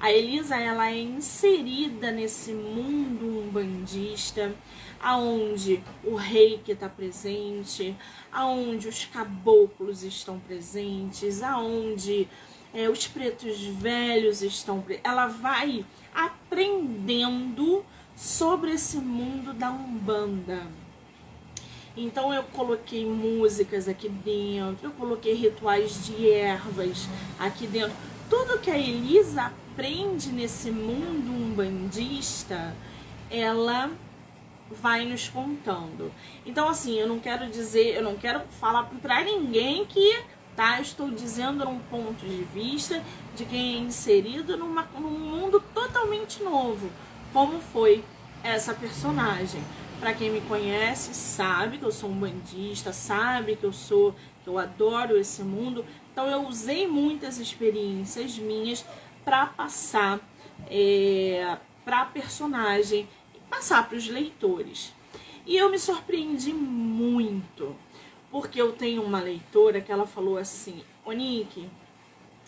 A 0.00 0.10
Elisa 0.10 0.56
ela 0.56 0.90
é 0.90 0.98
inserida 0.98 2.10
nesse 2.10 2.52
mundo 2.52 3.46
umbandista, 3.46 4.52
aonde 5.00 5.82
o 6.02 6.16
rei 6.16 6.60
que 6.64 6.72
está 6.72 6.88
presente, 6.88 7.96
aonde 8.32 8.88
os 8.88 9.04
caboclos 9.04 10.02
estão 10.02 10.40
presentes, 10.40 11.42
aonde 11.42 12.28
é, 12.74 12.88
os 12.88 13.06
pretos 13.06 13.60
velhos 13.60 14.42
estão. 14.42 14.84
Ela 15.04 15.28
vai 15.28 15.84
aprendendo 16.12 17.84
sobre 18.16 18.72
esse 18.72 18.96
mundo 18.96 19.52
da 19.52 19.70
umbanda. 19.70 20.81
Então 21.96 22.32
eu 22.32 22.42
coloquei 22.44 23.04
músicas 23.04 23.86
aqui 23.88 24.08
dentro, 24.08 24.86
eu 24.86 24.90
coloquei 24.92 25.34
rituais 25.34 26.06
de 26.06 26.30
ervas 26.30 27.08
aqui 27.38 27.66
dentro. 27.66 27.96
Tudo 28.30 28.58
que 28.58 28.70
a 28.70 28.78
Elisa 28.78 29.52
aprende 29.72 30.30
nesse 30.30 30.70
mundo 30.70 31.30
umbandista, 31.30 32.74
ela 33.30 33.90
vai 34.70 35.04
nos 35.04 35.28
contando. 35.28 36.10
Então 36.46 36.68
assim, 36.68 36.98
eu 36.98 37.06
não 37.06 37.18
quero 37.18 37.50
dizer, 37.50 37.94
eu 37.94 38.02
não 38.02 38.16
quero 38.16 38.40
falar 38.60 38.84
para 39.02 39.22
ninguém 39.22 39.84
que 39.84 40.24
tá? 40.56 40.80
Estou 40.80 41.10
dizendo 41.10 41.64
num 41.64 41.78
ponto 41.78 42.26
de 42.26 42.44
vista 42.44 43.02
de 43.34 43.44
quem 43.44 43.76
é 43.76 43.78
inserido 43.78 44.56
numa, 44.56 44.86
num 44.98 45.10
mundo 45.10 45.62
totalmente 45.74 46.42
novo, 46.42 46.90
como 47.32 47.60
foi 47.60 48.04
essa 48.42 48.74
personagem. 48.74 49.62
Para 50.02 50.14
quem 50.14 50.30
me 50.30 50.40
conhece, 50.40 51.14
sabe 51.14 51.78
que 51.78 51.84
eu 51.84 51.92
sou 51.92 52.10
um 52.10 52.18
bandista, 52.18 52.92
sabe 52.92 53.54
que 53.54 53.62
eu 53.62 53.72
sou, 53.72 54.12
que 54.42 54.48
eu 54.48 54.58
adoro 54.58 55.16
esse 55.16 55.44
mundo. 55.44 55.86
Então 56.10 56.26
eu 56.26 56.44
usei 56.44 56.88
muitas 56.88 57.38
experiências 57.38 58.36
minhas 58.36 58.84
para 59.24 59.46
passar 59.46 60.18
é, 60.68 61.56
para 61.84 62.00
a 62.00 62.06
personagem 62.06 63.08
e 63.32 63.38
passar 63.48 63.88
para 63.88 63.96
os 63.96 64.08
leitores. 64.08 64.92
E 65.46 65.56
eu 65.56 65.70
me 65.70 65.78
surpreendi 65.78 66.52
muito, 66.52 67.76
porque 68.28 68.60
eu 68.60 68.72
tenho 68.72 69.04
uma 69.04 69.20
leitora 69.20 69.80
que 69.80 69.92
ela 69.92 70.04
falou 70.04 70.36
assim: 70.36 70.82
Onique, 71.06 71.70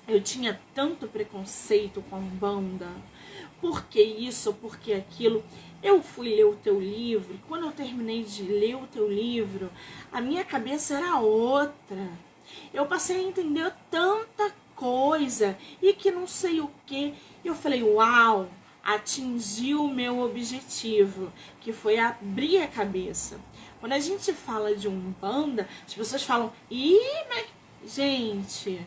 eu 0.09 0.21
tinha 0.21 0.61
tanto 0.75 1.07
preconceito 1.07 2.03
com 2.11 2.21
banda, 2.21 2.89
por 3.61 3.85
que 3.85 4.03
isso, 4.03 4.53
por 4.55 4.77
que 4.77 4.93
aquilo. 4.93 5.45
Eu 5.85 6.03
fui 6.03 6.35
ler 6.35 6.47
o 6.47 6.57
teu 6.57 6.81
livro, 6.81 7.39
quando 7.47 7.67
eu 7.67 7.71
terminei 7.71 8.25
de 8.25 8.43
ler 8.43 8.75
o 8.75 8.87
teu 8.87 9.07
livro, 9.07 9.71
a 10.11 10.19
minha 10.19 10.43
cabeça 10.43 10.95
era 10.95 11.21
outra. 11.21 12.09
Eu 12.73 12.87
passei 12.87 13.17
a 13.17 13.23
entender 13.23 13.71
tanta 13.91 14.51
coisa 14.75 15.59
e 15.83 15.93
que 15.93 16.11
não 16.11 16.27
sei 16.27 16.59
o 16.59 16.71
que. 16.87 17.13
Eu 17.45 17.55
falei, 17.55 17.83
uau, 17.83 18.49
atingiu 18.83 19.85
o 19.85 19.95
meu 19.95 20.21
objetivo, 20.21 21.31
que 21.61 21.71
foi 21.71 21.99
abrir 21.99 22.63
a 22.63 22.67
cabeça. 22.67 23.39
Quando 23.79 23.93
a 23.93 24.01
gente 24.01 24.33
fala 24.33 24.75
de 24.75 24.89
Umbanda, 24.89 25.69
as 25.87 25.93
pessoas 25.93 26.23
falam, 26.23 26.51
ih, 26.71 26.99
mas. 27.29 27.47
Gente, 27.87 28.81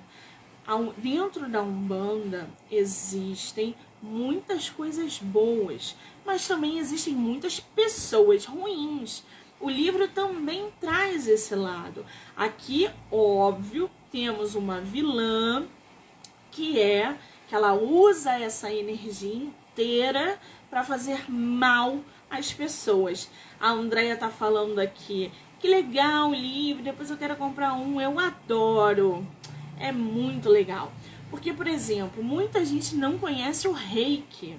dentro 0.98 1.48
da 1.48 1.62
Umbanda 1.62 2.50
existem 2.72 3.75
muitas 4.01 4.72
coisas 4.72 5.20
boas, 5.20 5.96
mas 6.27 6.46
também 6.46 6.77
existem 6.77 7.15
muitas 7.15 7.57
pessoas 7.57 8.43
ruins. 8.43 9.24
O 9.62 9.69
livro 9.69 10.10
também 10.10 10.67
traz 10.79 11.25
esse 11.25 11.55
lado. 11.55 12.05
Aqui, 12.36 12.89
óbvio, 13.10 13.89
temos 14.12 14.53
uma 14.53 14.81
vilã 14.81 15.65
que 16.51 16.79
é 16.79 17.17
que 17.48 17.55
ela 17.55 17.74
usa 17.74 18.34
essa 18.34 18.72
energia 18.72 19.34
inteira 19.34 20.38
para 20.69 20.84
fazer 20.84 21.31
mal 21.31 22.01
às 22.29 22.51
pessoas. 22.51 23.31
A 23.57 23.69
Andrea 23.72 24.17
tá 24.17 24.29
falando 24.29 24.79
aqui, 24.79 25.31
que 25.62 25.67
legal 25.69 26.31
o 26.31 26.36
livro, 26.36 26.84
depois 26.84 27.10
eu 27.10 27.15
quero 27.17 27.38
comprar 27.38 27.74
um, 27.74 28.01
eu 28.01 28.19
adoro. 28.19 29.25
É 29.79 29.93
muito 29.93 30.50
legal. 30.50 30.91
Porque, 31.29 31.53
por 31.53 31.67
exemplo, 31.67 32.22
muita 32.22 32.65
gente 32.65 32.96
não 32.96 33.17
conhece 33.17 33.65
o 33.67 33.72
reiki. 33.72 34.57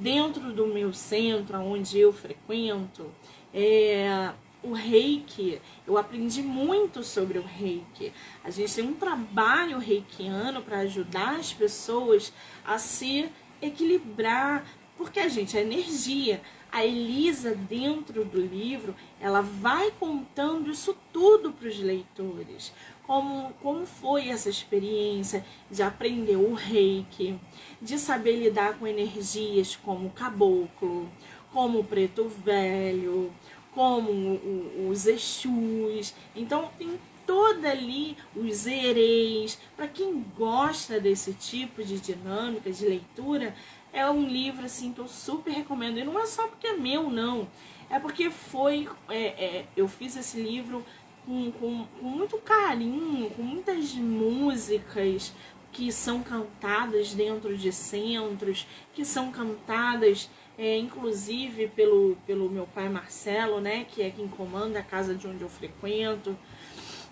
Dentro 0.00 0.52
do 0.52 0.66
meu 0.66 0.94
centro, 0.94 1.58
onde 1.58 1.98
eu 1.98 2.10
frequento, 2.10 3.12
é, 3.52 4.32
o 4.62 4.72
reiki, 4.72 5.60
eu 5.86 5.98
aprendi 5.98 6.42
muito 6.42 7.04
sobre 7.04 7.38
o 7.38 7.42
reiki. 7.42 8.10
A 8.42 8.48
gente 8.50 8.74
tem 8.74 8.84
um 8.84 8.94
trabalho 8.94 9.78
reikiano 9.78 10.62
para 10.62 10.78
ajudar 10.78 11.36
as 11.36 11.52
pessoas 11.52 12.32
a 12.64 12.78
se 12.78 13.30
equilibrar, 13.60 14.64
porque 14.96 15.20
a 15.20 15.28
gente 15.28 15.56
é 15.56 15.60
energia. 15.60 16.40
A 16.72 16.82
Elisa, 16.82 17.54
dentro 17.54 18.24
do 18.24 18.40
livro, 18.40 18.94
ela 19.20 19.42
vai 19.42 19.90
contando 19.98 20.70
isso 20.70 20.96
tudo 21.12 21.52
para 21.52 21.68
os 21.68 21.78
leitores 21.78 22.72
como, 23.10 23.52
como 23.60 23.84
foi 23.84 24.28
essa 24.28 24.48
experiência 24.48 25.44
de 25.68 25.82
aprender 25.82 26.36
o 26.36 26.54
reiki, 26.54 27.36
de 27.82 27.98
saber 27.98 28.36
lidar 28.36 28.78
com 28.78 28.86
energias 28.86 29.74
como 29.74 30.06
o 30.06 30.12
caboclo, 30.12 31.10
como 31.52 31.80
o 31.80 31.84
preto 31.84 32.28
velho, 32.28 33.32
como 33.74 34.40
os 34.88 35.08
exus. 35.08 36.14
Então 36.36 36.70
tem 36.78 37.00
toda 37.26 37.72
ali 37.72 38.16
os 38.32 38.64
ereis. 38.68 39.58
Para 39.76 39.88
quem 39.88 40.24
gosta 40.38 41.00
desse 41.00 41.32
tipo 41.32 41.82
de 41.82 41.98
dinâmica 41.98 42.70
de 42.70 42.86
leitura, 42.86 43.56
é 43.92 44.08
um 44.08 44.24
livro 44.24 44.64
assim 44.64 44.92
que 44.92 45.00
eu 45.00 45.08
super 45.08 45.50
recomendo. 45.50 45.98
E 45.98 46.04
não 46.04 46.16
é 46.16 46.26
só 46.26 46.46
porque 46.46 46.68
é 46.68 46.76
meu, 46.76 47.10
não. 47.10 47.48
É 47.90 47.98
porque 47.98 48.30
foi. 48.30 48.88
É, 49.08 49.18
é, 49.18 49.66
eu 49.76 49.88
fiz 49.88 50.16
esse 50.16 50.40
livro 50.40 50.86
com, 51.24 51.50
com, 51.52 51.86
com 51.86 52.06
muito 52.06 52.38
carinho, 52.38 53.30
com 53.30 53.42
muitas 53.42 53.94
músicas 53.94 55.32
que 55.72 55.92
são 55.92 56.22
cantadas 56.22 57.14
dentro 57.14 57.56
de 57.56 57.72
centros, 57.72 58.66
que 58.92 59.04
são 59.04 59.30
cantadas 59.30 60.28
é, 60.58 60.76
inclusive 60.76 61.68
pelo, 61.68 62.18
pelo 62.26 62.50
meu 62.50 62.66
pai 62.66 62.86
Marcelo, 62.90 63.62
né, 63.62 63.86
que 63.88 64.02
é 64.02 64.10
quem 64.10 64.28
comanda 64.28 64.80
a 64.80 64.82
casa 64.82 65.14
de 65.14 65.26
onde 65.26 65.40
eu 65.40 65.48
frequento. 65.48 66.36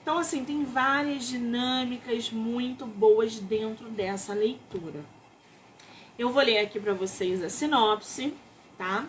Então, 0.02 0.18
assim, 0.18 0.44
tem 0.44 0.64
várias 0.64 1.26
dinâmicas 1.28 2.30
muito 2.30 2.84
boas 2.84 3.38
dentro 3.38 3.88
dessa 3.88 4.34
leitura. 4.34 5.04
Eu 6.18 6.30
vou 6.30 6.42
ler 6.42 6.58
aqui 6.58 6.78
para 6.78 6.92
vocês 6.92 7.42
a 7.42 7.48
sinopse, 7.48 8.34
tá? 8.76 9.08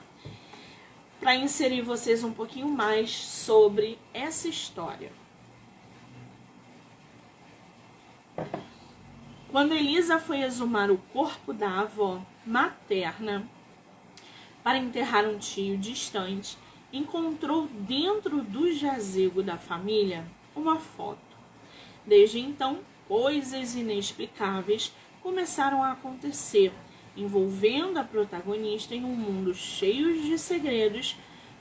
Para 1.20 1.36
inserir 1.36 1.82
vocês 1.82 2.24
um 2.24 2.32
pouquinho 2.32 2.70
mais 2.70 3.12
sobre 3.12 4.00
essa 4.14 4.48
história. 4.48 5.12
Quando 9.52 9.74
Elisa 9.74 10.18
foi 10.18 10.42
exumar 10.42 10.90
o 10.90 10.98
corpo 11.12 11.52
da 11.52 11.82
avó 11.82 12.22
materna 12.46 13.50
para 14.64 14.78
enterrar 14.78 15.26
um 15.26 15.38
tio 15.38 15.78
distante, 15.78 16.58
encontrou 16.94 17.68
dentro 17.68 18.42
do 18.42 18.72
jazigo 18.72 19.44
da 19.44 19.58
família 19.58 20.26
uma 20.56 20.78
foto. 20.80 21.20
Desde 22.06 22.40
então, 22.40 22.80
coisas 23.08 23.76
inexplicáveis 23.76 24.94
começaram 25.22 25.84
a 25.84 25.92
acontecer, 25.92 26.72
envolvendo 27.16 27.98
a 27.98 28.04
protagonista 28.04 28.96
em 28.96 29.04
um 29.04 29.16
mundo 29.16 29.54
cheio 29.54 30.22
de 30.22 30.38
segredos 30.38 31.16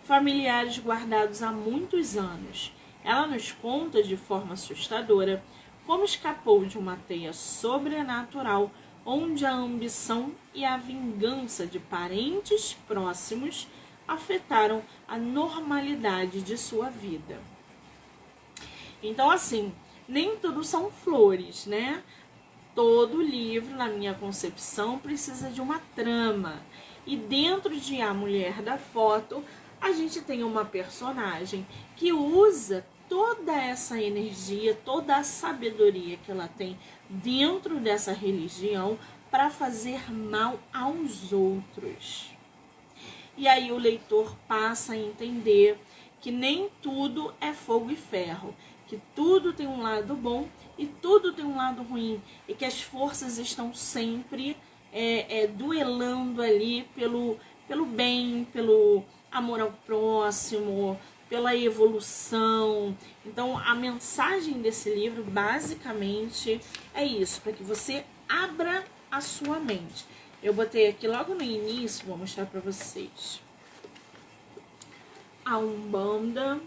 familiares 0.05 0.79
guardados 0.79 1.43
há 1.43 1.53
muitos 1.53 2.17
anos. 2.17 2.73
Ela 3.05 3.27
nos 3.27 3.53
conta 3.53 4.03
de 4.03 4.17
forma 4.17 4.55
assustadora 4.55 5.43
como 5.87 6.05
escapou 6.05 6.65
de 6.65 6.79
uma 6.79 6.97
teia 7.09 7.33
sobrenatural 7.33 8.71
onde 9.05 9.47
a 9.47 9.53
ambição 9.53 10.33
e 10.55 10.65
a 10.65 10.77
vingança 10.77 11.67
de 11.67 11.79
parentes 11.79 12.77
próximos 12.87 13.67
afetaram 14.07 14.83
a 15.07 15.17
normalidade 15.17 16.43
de 16.43 16.59
sua 16.59 16.91
vida. 16.91 17.41
Então, 19.03 19.31
assim, 19.31 19.73
nem 20.07 20.37
tudo 20.37 20.65
são 20.65 20.91
flores, 20.91 21.67
né? 21.67 22.03
Todo 22.79 23.21
livro, 23.21 23.75
na 23.75 23.89
minha 23.89 24.15
concepção, 24.15 25.01
precisa 25.01 25.51
de 25.51 25.61
uma 25.61 25.81
trama. 25.97 26.63
E 27.05 27.17
dentro 27.17 27.75
de 27.75 28.01
A 28.01 28.15
Mulher 28.15 28.63
da 28.63 28.79
Foto, 28.79 29.43
a 29.81 29.91
gente 29.91 30.21
tem 30.21 30.45
uma 30.45 30.65
personagem 30.65 31.67
que 31.97 32.13
usa 32.13 32.87
toda 33.09 33.53
essa 33.53 34.01
energia, 34.01 34.79
toda 34.85 35.17
a 35.17 35.25
sabedoria 35.25 36.19
que 36.19 36.31
ela 36.31 36.47
tem 36.47 36.79
dentro 37.11 37.81
dessa 37.81 38.13
religião 38.13 38.97
para 39.29 39.51
fazer 39.51 40.09
mal 40.13 40.61
aos 40.73 41.33
outros. 41.33 42.31
E 43.37 43.49
aí 43.49 43.73
o 43.73 43.77
leitor 43.77 44.37
passa 44.47 44.93
a 44.93 44.97
entender 44.97 45.77
que 46.21 46.31
nem 46.31 46.71
tudo 46.81 47.35
é 47.41 47.53
fogo 47.53 47.91
e 47.91 47.97
ferro, 47.97 48.55
que 48.87 49.01
tudo 49.17 49.53
tem 49.53 49.67
um 49.67 49.83
lado 49.83 50.15
bom 50.15 50.49
e 50.79 50.87
tudo 50.87 51.33
tem 51.33 51.45
um 51.45 51.57
lado 51.57 51.83
ruim, 51.83 52.23
e 52.47 52.55
que 52.55 52.65
as 52.65 52.81
forças 52.81 53.37
estão 53.37 53.75
sempre 53.75 54.57
é, 54.93 55.43
é, 55.43 55.47
duelando 55.47 56.41
ali 56.41 56.85
pelo, 56.95 57.39
pelo 57.67 57.85
bem, 57.85 58.47
pelo 58.53 59.03
amor 59.31 59.61
ao 59.61 59.73
próximo, 59.85 60.99
pela 61.29 61.55
evolução. 61.55 62.97
Então, 63.27 63.59
a 63.59 63.75
mensagem 63.75 64.63
desse 64.63 64.95
livro 64.95 65.23
basicamente 65.25 66.61
é 66.95 67.05
isso, 67.05 67.41
para 67.43 67.53
que 67.53 67.63
você 67.63 68.05
abra 68.29 68.85
a 69.11 69.21
sua 69.21 69.59
mente. 69.59 70.07
Eu 70.43 70.55
botei 70.55 70.89
aqui 70.89 71.09
logo 71.09 71.35
no 71.35 71.43
início, 71.43 72.07
vou 72.07 72.17
mostrar 72.17 72.47
para 72.47 72.61
vocês. 72.61 73.43
A 75.45 75.59
Umbanda 75.59 76.61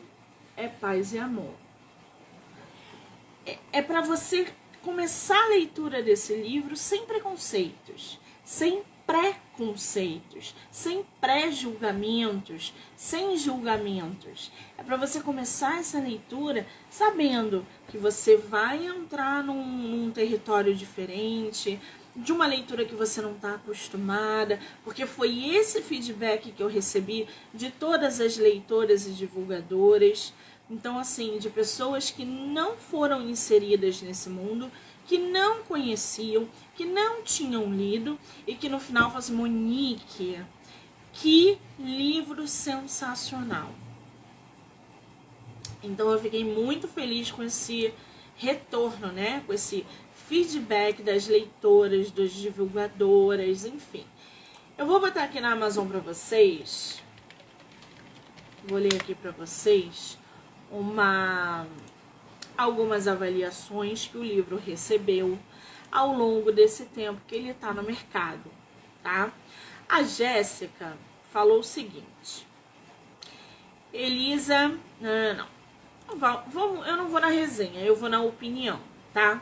é 0.57 0.67
paz 0.67 1.13
e 1.13 1.19
amor. 1.19 1.53
É, 3.45 3.57
é 3.73 3.81
para 3.81 4.01
você 4.01 4.47
começar 4.81 5.37
a 5.45 5.49
leitura 5.49 6.01
desse 6.01 6.35
livro 6.35 6.75
sem 6.75 7.05
preconceitos, 7.05 8.19
sem 8.43 8.83
preconceitos, 9.05 10.55
sem 10.71 11.05
pré-julgamentos, 11.19 12.73
sem 12.95 13.37
julgamentos. 13.37 14.51
É 14.77 14.83
para 14.83 14.95
você 14.95 15.19
começar 15.19 15.79
essa 15.79 15.99
leitura 15.99 16.65
sabendo 16.89 17.65
que 17.89 17.97
você 17.97 18.37
vai 18.37 18.85
entrar 18.85 19.43
num, 19.43 19.63
num 19.65 20.11
território 20.11 20.73
diferente, 20.73 21.79
de 22.15 22.31
uma 22.31 22.45
leitura 22.45 22.85
que 22.85 22.95
você 22.95 23.21
não 23.21 23.33
está 23.33 23.55
acostumada, 23.55 24.59
porque 24.83 25.05
foi 25.05 25.55
esse 25.55 25.81
feedback 25.81 26.51
que 26.51 26.61
eu 26.61 26.67
recebi 26.67 27.27
de 27.53 27.71
todas 27.71 28.19
as 28.19 28.37
leitoras 28.37 29.07
e 29.07 29.11
divulgadoras. 29.11 30.33
Então, 30.71 30.97
assim, 30.97 31.37
de 31.37 31.49
pessoas 31.49 32.09
que 32.09 32.23
não 32.23 32.77
foram 32.77 33.29
inseridas 33.29 34.01
nesse 34.01 34.29
mundo 34.29 34.71
que 35.05 35.17
não 35.17 35.63
conheciam, 35.63 36.47
que 36.73 36.85
não 36.85 37.21
tinham 37.23 37.73
lido 37.73 38.17
e 38.47 38.55
que 38.55 38.69
no 38.69 38.79
final 38.79 39.05
falam 39.05 39.17
assim, 39.17 39.33
Monique, 39.33 40.39
que 41.11 41.59
livro 41.77 42.47
sensacional. 42.47 43.69
Então 45.83 46.09
eu 46.09 46.19
fiquei 46.21 46.45
muito 46.45 46.87
feliz 46.87 47.29
com 47.29 47.43
esse 47.43 47.93
retorno, 48.37 49.11
né? 49.11 49.43
Com 49.45 49.51
esse 49.51 49.85
feedback 50.13 51.03
das 51.03 51.27
leitoras, 51.27 52.11
das 52.11 52.31
divulgadoras, 52.31 53.65
enfim. 53.65 54.05
Eu 54.77 54.85
vou 54.85 55.01
botar 55.01 55.23
aqui 55.23 55.41
na 55.41 55.51
Amazon 55.51 55.87
para 55.89 55.99
vocês. 55.99 57.03
Vou 58.63 58.77
ler 58.77 58.93
aqui 58.95 59.13
para 59.13 59.31
vocês 59.31 60.20
uma 60.71 61.67
algumas 62.57 63.07
avaliações 63.07 64.07
que 64.07 64.17
o 64.17 64.23
livro 64.23 64.57
recebeu 64.57 65.37
ao 65.91 66.13
longo 66.13 66.51
desse 66.51 66.85
tempo 66.85 67.21
que 67.27 67.35
ele 67.35 67.49
está 67.49 67.73
no 67.73 67.83
mercado, 67.83 68.49
tá? 69.03 69.31
A 69.89 70.03
Jéssica 70.03 70.95
falou 71.31 71.59
o 71.59 71.63
seguinte: 71.63 72.47
Elisa, 73.91 74.69
não, 74.99 75.47
não, 76.15 76.43
não, 76.53 76.85
eu 76.85 76.97
não 76.97 77.07
vou 77.09 77.19
na 77.19 77.27
resenha, 77.27 77.81
eu 77.81 77.95
vou 77.95 78.09
na 78.09 78.21
opinião, 78.21 78.79
tá? 79.13 79.41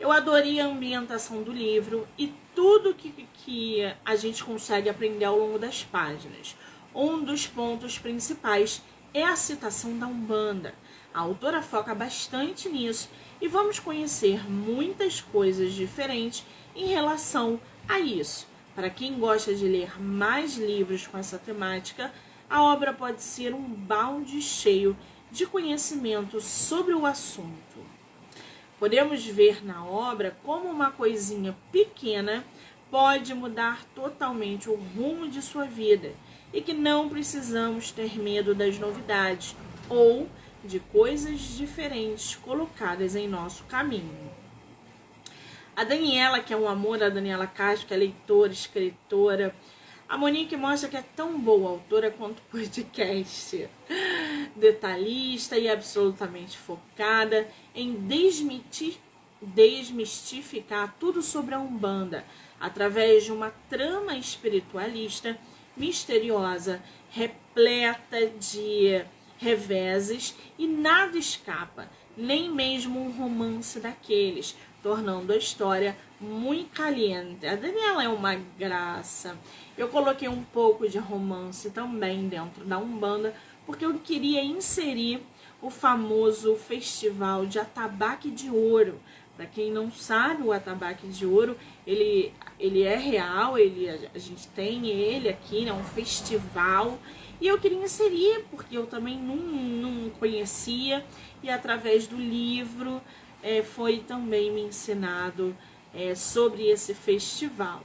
Eu 0.00 0.10
adorei 0.10 0.58
a 0.60 0.66
ambientação 0.66 1.42
do 1.42 1.52
livro 1.52 2.08
e 2.18 2.34
tudo 2.54 2.94
que, 2.94 3.10
que 3.34 3.80
a 4.04 4.16
gente 4.16 4.42
consegue 4.42 4.88
aprender 4.88 5.24
ao 5.24 5.38
longo 5.38 5.58
das 5.58 5.84
páginas. 5.84 6.56
Um 6.94 7.22
dos 7.22 7.46
pontos 7.46 7.98
principais 7.98 8.82
é 9.14 9.24
a 9.24 9.36
citação 9.36 9.98
da 9.98 10.06
Umbanda. 10.06 10.74
A 11.12 11.20
autora 11.20 11.62
foca 11.62 11.94
bastante 11.94 12.68
nisso 12.68 13.10
e 13.40 13.46
vamos 13.46 13.78
conhecer 13.78 14.48
muitas 14.50 15.20
coisas 15.20 15.72
diferentes 15.72 16.44
em 16.74 16.86
relação 16.86 17.60
a 17.88 17.98
isso. 17.98 18.46
Para 18.74 18.88
quem 18.88 19.18
gosta 19.18 19.54
de 19.54 19.66
ler 19.66 20.00
mais 20.00 20.56
livros 20.56 21.06
com 21.06 21.18
essa 21.18 21.38
temática, 21.38 22.12
a 22.48 22.62
obra 22.62 22.92
pode 22.92 23.22
ser 23.22 23.52
um 23.52 23.62
balde 23.62 24.40
cheio 24.40 24.96
de 25.30 25.46
conhecimento 25.46 26.40
sobre 26.40 26.94
o 26.94 27.04
assunto. 27.04 27.82
Podemos 28.78 29.24
ver 29.26 29.64
na 29.64 29.84
obra 29.84 30.36
como 30.42 30.68
uma 30.68 30.90
coisinha 30.90 31.56
pequena 31.70 32.44
pode 32.90 33.32
mudar 33.32 33.84
totalmente 33.94 34.68
o 34.68 34.74
rumo 34.74 35.28
de 35.28 35.40
sua 35.40 35.64
vida 35.64 36.12
e 36.52 36.60
que 36.60 36.72
não 36.72 37.08
precisamos 37.08 37.90
ter 37.90 38.18
medo 38.18 38.54
das 38.54 38.78
novidades 38.78 39.56
ou 39.88 40.28
de 40.64 40.78
coisas 40.78 41.40
diferentes 41.40 42.36
colocadas 42.36 43.16
em 43.16 43.26
nosso 43.26 43.64
caminho. 43.64 44.30
A 45.74 45.84
Daniela, 45.84 46.40
que 46.40 46.52
é 46.52 46.56
um 46.56 46.68
amor, 46.68 47.02
a 47.02 47.08
Daniela 47.08 47.46
Castro, 47.46 47.88
que 47.88 47.94
é 47.94 47.96
leitora, 47.96 48.52
escritora. 48.52 49.54
A 50.06 50.18
Monique 50.18 50.54
mostra 50.56 50.88
que 50.88 50.96
é 50.96 51.04
tão 51.16 51.40
boa 51.40 51.70
autora 51.70 52.10
quanto 52.10 52.42
podcast. 52.52 53.68
Detalhista 54.54 55.56
e 55.56 55.70
absolutamente 55.70 56.58
focada 56.58 57.48
em 57.74 57.94
desmitir, 57.94 58.98
desmistificar 59.40 60.94
tudo 61.00 61.22
sobre 61.22 61.54
a 61.54 61.58
Umbanda 61.58 62.24
através 62.60 63.24
de 63.24 63.32
uma 63.32 63.50
trama 63.70 64.14
espiritualista 64.16 65.38
misteriosa, 65.76 66.82
repleta 67.10 68.26
de 68.26 69.04
reveses 69.38 70.36
e 70.58 70.66
nada 70.66 71.18
escapa, 71.18 71.88
nem 72.16 72.50
mesmo 72.50 73.00
um 73.00 73.10
romance 73.10 73.80
daqueles, 73.80 74.56
tornando 74.82 75.32
a 75.32 75.36
história 75.36 75.96
muito 76.20 76.70
caliente. 76.70 77.46
A 77.46 77.56
Daniela 77.56 78.04
é 78.04 78.08
uma 78.08 78.34
graça. 78.34 79.36
Eu 79.76 79.88
coloquei 79.88 80.28
um 80.28 80.42
pouco 80.42 80.88
de 80.88 80.98
romance 80.98 81.70
também 81.70 82.28
dentro 82.28 82.64
da 82.64 82.78
Umbanda, 82.78 83.34
porque 83.66 83.84
eu 83.84 83.94
queria 83.98 84.42
inserir 84.42 85.22
o 85.60 85.70
famoso 85.70 86.56
Festival 86.56 87.46
de 87.46 87.58
Atabaque 87.58 88.30
de 88.30 88.50
Ouro. 88.50 89.00
Para 89.36 89.46
quem 89.46 89.72
não 89.72 89.90
sabe, 89.90 90.42
o 90.42 90.52
Atabaque 90.52 91.06
de 91.06 91.24
Ouro, 91.24 91.56
ele, 91.86 92.32
ele 92.60 92.82
é 92.82 92.96
real, 92.96 93.58
ele, 93.58 93.88
a 93.88 94.18
gente 94.18 94.46
tem 94.48 94.86
ele 94.88 95.28
aqui, 95.28 95.62
é 95.62 95.64
né, 95.66 95.72
um 95.72 95.84
festival. 95.84 96.98
E 97.40 97.48
eu 97.48 97.58
queria 97.58 97.82
inserir, 97.82 98.44
porque 98.50 98.76
eu 98.76 98.86
também 98.86 99.18
não, 99.18 99.36
não 99.36 100.10
conhecia, 100.10 101.04
e 101.42 101.50
através 101.50 102.06
do 102.06 102.16
livro 102.16 103.00
é, 103.42 103.62
foi 103.62 103.98
também 103.98 104.52
me 104.52 104.62
ensinado 104.62 105.56
é, 105.94 106.14
sobre 106.14 106.68
esse 106.68 106.94
festival. 106.94 107.82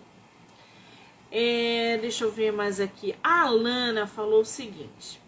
É, 1.32 1.98
deixa 2.00 2.24
eu 2.24 2.32
ver 2.32 2.52
mais 2.52 2.80
aqui. 2.80 3.16
A 3.24 3.44
Alana 3.44 4.08
falou 4.08 4.42
o 4.42 4.46
seguinte: 4.46 5.20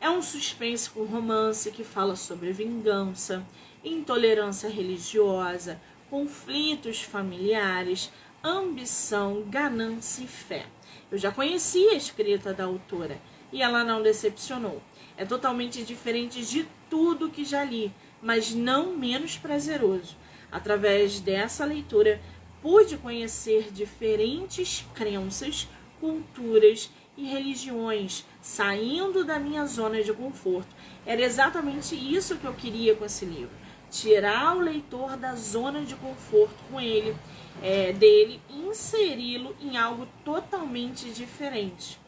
é 0.00 0.10
um 0.10 0.20
suspense 0.20 0.90
com 0.90 1.04
romance 1.04 1.70
que 1.70 1.84
fala 1.84 2.16
sobre 2.16 2.52
vingança, 2.52 3.46
intolerância 3.84 4.68
religiosa, 4.68 5.80
conflitos 6.08 7.02
familiares, 7.02 8.10
ambição, 8.42 9.42
ganância 9.48 10.24
e 10.24 10.26
fé. 10.26 10.66
Eu 11.10 11.18
já 11.18 11.30
conhecia 11.30 11.92
a 11.92 11.96
escrita 11.96 12.52
da 12.52 12.64
autora 12.64 13.20
e 13.52 13.62
ela 13.62 13.84
não 13.84 14.02
decepcionou. 14.02 14.82
É 15.16 15.24
totalmente 15.24 15.82
diferente 15.82 16.44
de 16.44 16.66
tudo 16.88 17.30
que 17.30 17.44
já 17.44 17.62
li, 17.62 17.92
mas 18.20 18.54
não 18.54 18.96
menos 18.96 19.36
prazeroso. 19.36 20.16
Através 20.50 21.20
dessa 21.20 21.64
leitura, 21.64 22.20
pude 22.60 22.96
conhecer 22.96 23.70
diferentes 23.72 24.84
crenças, 24.94 25.68
culturas 26.00 26.90
e 27.16 27.26
religiões, 27.26 28.24
saindo 28.40 29.24
da 29.24 29.38
minha 29.38 29.66
zona 29.66 30.02
de 30.02 30.12
conforto. 30.12 30.74
Era 31.04 31.20
exatamente 31.20 31.94
isso 31.94 32.36
que 32.36 32.46
eu 32.46 32.54
queria 32.54 32.94
com 32.94 33.04
esse 33.04 33.24
livro: 33.24 33.54
tirar 33.92 34.56
o 34.56 34.60
leitor 34.60 35.16
da 35.18 35.34
zona 35.34 35.82
de 35.82 35.94
conforto 35.94 36.56
com 36.70 36.80
ele, 36.80 37.14
é, 37.62 37.92
dele, 37.92 38.40
inseri-lo 38.48 39.54
em 39.60 39.76
algo 39.76 40.08
totalmente 40.24 41.10
diferente. 41.10 42.00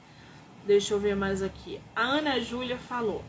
Deixa 0.67 0.95
eu 0.95 0.99
ver 0.99 1.15
mais 1.15 1.43
aqui. 1.43 1.79
A 1.95 2.03
Ana 2.03 2.41
Júlia 2.41 2.79
falou: 2.79 3.23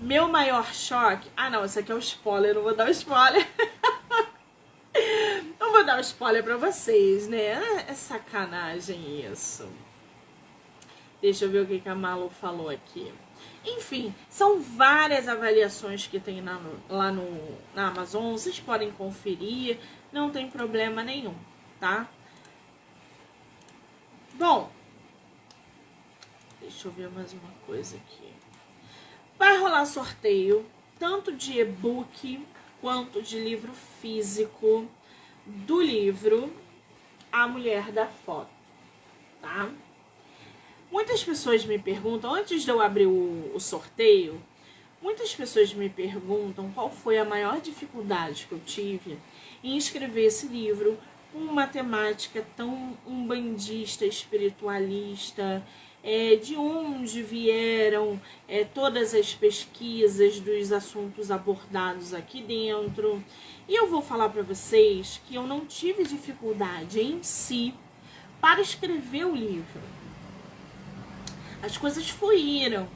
Meu 0.00 0.28
maior 0.28 0.74
choque. 0.74 1.30
Ah, 1.36 1.48
não, 1.48 1.64
isso 1.64 1.78
aqui 1.78 1.92
é 1.92 1.94
um 1.94 1.98
spoiler, 1.98 2.54
não 2.56 2.62
vou 2.62 2.74
dar 2.74 2.88
um 2.88 2.90
spoiler. 2.90 3.46
não 5.60 5.70
vou 5.70 5.86
dar 5.86 5.98
um 5.98 6.00
spoiler 6.00 6.42
pra 6.42 6.56
vocês, 6.56 7.28
né? 7.28 7.86
É 7.88 7.94
sacanagem 7.94 9.24
isso. 9.30 9.68
Deixa 11.20 11.44
eu 11.44 11.50
ver 11.50 11.60
o 11.60 11.66
que, 11.66 11.78
que 11.78 11.88
a 11.88 11.94
Malu 11.94 12.28
falou 12.28 12.68
aqui. 12.68 13.12
Enfim, 13.64 14.12
são 14.28 14.60
várias 14.60 15.28
avaliações 15.28 16.06
que 16.06 16.18
tem 16.18 16.40
na, 16.40 16.60
lá 16.88 17.12
no, 17.12 17.58
na 17.74 17.88
Amazon. 17.88 18.32
Vocês 18.32 18.58
podem 18.58 18.90
conferir, 18.90 19.78
não 20.12 20.30
tem 20.30 20.50
problema 20.50 21.02
nenhum, 21.02 21.34
tá? 21.78 22.08
Bom, 24.34 24.70
deixa 26.60 26.88
eu 26.88 26.92
ver 26.92 27.08
mais 27.10 27.32
uma 27.32 27.52
coisa 27.66 27.96
aqui. 27.96 28.32
Vai 29.38 29.58
rolar 29.58 29.86
sorteio, 29.86 30.66
tanto 30.98 31.32
de 31.32 31.60
e-book 31.60 32.44
quanto 32.80 33.22
de 33.22 33.38
livro 33.38 33.72
físico 33.72 34.88
do 35.46 35.80
livro 35.80 36.52
A 37.30 37.46
Mulher 37.46 37.92
da 37.92 38.06
Foto, 38.06 38.50
tá? 39.40 39.70
Muitas 40.92 41.24
pessoas 41.24 41.64
me 41.64 41.78
perguntam, 41.78 42.34
antes 42.34 42.64
de 42.64 42.70
eu 42.70 42.78
abrir 42.78 43.06
o, 43.06 43.50
o 43.54 43.58
sorteio, 43.58 44.38
muitas 45.00 45.34
pessoas 45.34 45.72
me 45.72 45.88
perguntam 45.88 46.70
qual 46.70 46.90
foi 46.90 47.16
a 47.16 47.24
maior 47.24 47.62
dificuldade 47.62 48.44
que 48.46 48.52
eu 48.52 48.60
tive 48.60 49.18
em 49.64 49.78
escrever 49.78 50.26
esse 50.26 50.46
livro 50.48 50.98
com 51.32 51.38
uma 51.38 51.66
temática 51.66 52.46
tão 52.54 52.94
umbandista, 53.06 54.04
espiritualista, 54.04 55.66
é, 56.04 56.36
de 56.36 56.56
onde 56.56 57.22
vieram 57.22 58.20
é, 58.46 58.62
todas 58.62 59.14
as 59.14 59.32
pesquisas 59.32 60.40
dos 60.40 60.72
assuntos 60.72 61.30
abordados 61.30 62.12
aqui 62.12 62.42
dentro. 62.42 63.24
E 63.66 63.74
eu 63.74 63.88
vou 63.88 64.02
falar 64.02 64.28
para 64.28 64.42
vocês 64.42 65.22
que 65.26 65.36
eu 65.36 65.46
não 65.46 65.64
tive 65.64 66.04
dificuldade 66.04 67.00
em 67.00 67.22
si 67.22 67.72
para 68.42 68.60
escrever 68.60 69.24
o 69.24 69.34
livro 69.34 70.01
as 71.62 71.78
coisas 71.78 72.10
fluíram. 72.10 72.88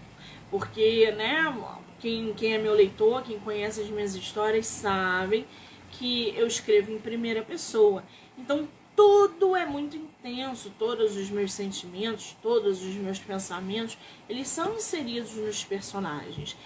Porque, 0.50 1.10
né, 1.12 1.54
quem, 1.98 2.34
quem 2.34 2.54
é 2.54 2.58
meu 2.58 2.74
leitor, 2.74 3.22
quem 3.22 3.38
conhece 3.38 3.80
as 3.80 3.88
minhas 3.88 4.14
histórias, 4.14 4.66
sabem 4.66 5.46
que 5.92 6.34
eu 6.36 6.46
escrevo 6.46 6.92
em 6.92 6.98
primeira 6.98 7.42
pessoa. 7.42 8.04
Então, 8.36 8.68
tudo 8.94 9.54
é 9.54 9.66
muito 9.66 9.96
intenso, 9.96 10.72
todos 10.78 11.16
os 11.16 11.30
meus 11.30 11.52
sentimentos, 11.52 12.36
todos 12.42 12.82
os 12.82 12.94
meus 12.94 13.18
pensamentos, 13.18 13.98
eles 14.28 14.48
são 14.48 14.74
inseridos 14.74 15.34
nos 15.34 15.64
personagens. 15.64 16.56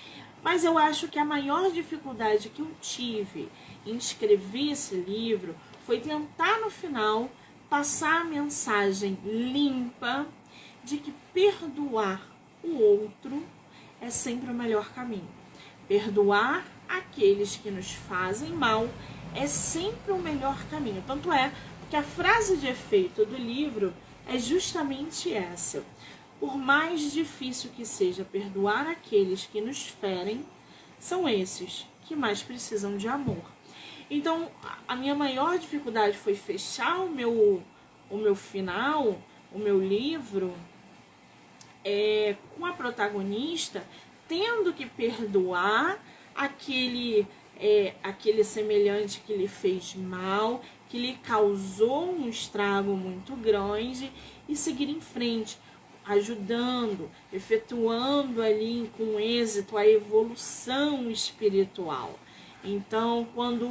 Mas 0.43 0.65
eu 0.65 0.79
acho 0.79 1.09
que 1.09 1.19
a 1.19 1.25
maior 1.25 1.71
dificuldade 1.71 2.49
que 2.49 2.63
eu 2.63 2.71
tive 2.81 3.49
em 3.85 3.97
escrever 3.97 4.71
esse 4.71 4.95
livro 4.95 5.55
foi 5.85 6.01
tentar 6.01 6.61
no 6.61 6.71
final 6.71 7.29
passar 7.69 8.23
a 8.23 8.25
mensagem 8.25 9.19
limpa, 9.25 10.27
de 10.85 10.99
que 10.99 11.13
perdoar 11.33 12.27
o 12.63 12.79
outro 12.79 13.45
é 14.01 14.11
sempre 14.11 14.51
o 14.51 14.55
melhor 14.55 14.93
caminho. 14.93 15.29
Perdoar 15.87 16.67
aqueles 16.89 17.57
que 17.57 17.71
nos 17.71 17.93
fazem 17.93 18.51
mal 18.51 18.89
é 19.35 19.47
sempre 19.47 20.13
o 20.13 20.19
melhor 20.19 20.63
caminho. 20.69 21.03
Tanto 21.07 21.33
é 21.33 21.53
que 21.89 21.97
a 21.97 22.03
frase 22.03 22.57
de 22.57 22.69
efeito 22.69 23.25
do 23.25 23.37
livro 23.37 23.93
é 24.29 24.39
justamente 24.39 25.33
essa. 25.33 25.85
Por 26.39 26.57
mais 26.57 27.13
difícil 27.13 27.71
que 27.77 27.85
seja 27.85 28.25
perdoar 28.25 28.87
aqueles 28.87 29.45
que 29.45 29.61
nos 29.61 29.87
ferem, 29.87 30.45
são 30.99 31.29
esses 31.29 31.87
que 32.07 32.17
mais 32.17 32.43
precisam 32.43 32.97
de 32.97 33.09
amor. 33.09 33.43
Então, 34.11 34.51
a 34.89 34.97
minha 34.97 35.15
maior 35.15 35.59
dificuldade 35.59 36.17
foi 36.17 36.35
fechar 36.35 37.01
o 37.01 37.11
meu, 37.11 37.63
o 38.11 38.17
meu 38.17 38.35
final, 38.35 39.21
o 39.53 39.59
meu 39.59 39.81
livro, 39.81 40.55
é, 41.85 42.37
com 42.57 42.67
a 42.67 42.73
protagonista 42.73 43.85
tendo 44.29 44.73
que 44.73 44.87
perdoar 44.87 45.99
aquele 46.35 47.27
é, 47.59 47.95
aquele 48.03 48.43
semelhante 48.45 49.21
que 49.27 49.35
lhe 49.35 49.49
fez 49.49 49.95
mal, 49.95 50.63
que 50.89 50.99
lhe 50.99 51.15
causou 51.15 52.11
um 52.11 52.29
estrago 52.29 52.97
muito 52.97 53.37
grande 53.37 54.11
e 54.49 54.57
seguir 54.57 54.89
em 54.89 55.01
frente, 55.01 55.59
ajudando, 56.07 57.11
efetuando 57.33 58.41
ali 58.41 58.91
com 58.97 59.21
êxito 59.21 59.77
a 59.77 59.87
evolução 59.87 61.11
espiritual. 61.11 62.19
Então, 62.65 63.27
quando 63.35 63.67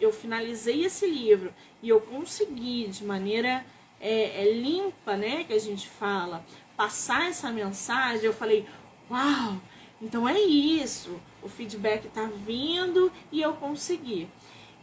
eu, 0.00 0.12
finalizei 0.12 0.84
esse 0.84 1.06
livro 1.06 1.52
e 1.82 1.88
eu 1.88 2.00
consegui 2.00 2.86
de 2.86 3.04
maneira 3.04 3.64
é, 4.00 4.42
é, 4.42 4.52
limpa, 4.54 5.16
né, 5.16 5.44
que 5.44 5.52
a 5.52 5.58
gente 5.58 5.88
fala, 5.88 6.44
passar 6.76 7.28
essa 7.28 7.50
mensagem, 7.50 8.24
eu 8.24 8.32
falei, 8.32 8.66
uau, 9.10 9.60
então 10.00 10.28
é 10.28 10.40
isso. 10.40 11.20
O 11.42 11.48
feedback 11.48 12.08
tá 12.08 12.28
vindo 12.46 13.12
e 13.30 13.42
eu 13.42 13.52
consegui. 13.54 14.28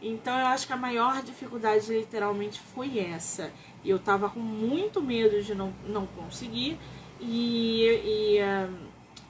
Então 0.02 0.38
eu 0.38 0.46
acho 0.48 0.68
que 0.68 0.74
a 0.74 0.78
maior 0.78 1.24
dificuldade 1.24 1.92
literalmente 1.92 2.60
foi 2.60 3.00
essa. 3.00 3.52
E 3.84 3.90
eu 3.90 3.98
tava 3.98 4.30
com 4.30 4.40
muito 4.40 5.02
medo 5.02 5.42
de 5.42 5.56
não, 5.56 5.74
não 5.88 6.06
conseguir. 6.06 6.78
E, 7.20 7.84
e, 7.84 8.40
uh, 8.42 8.78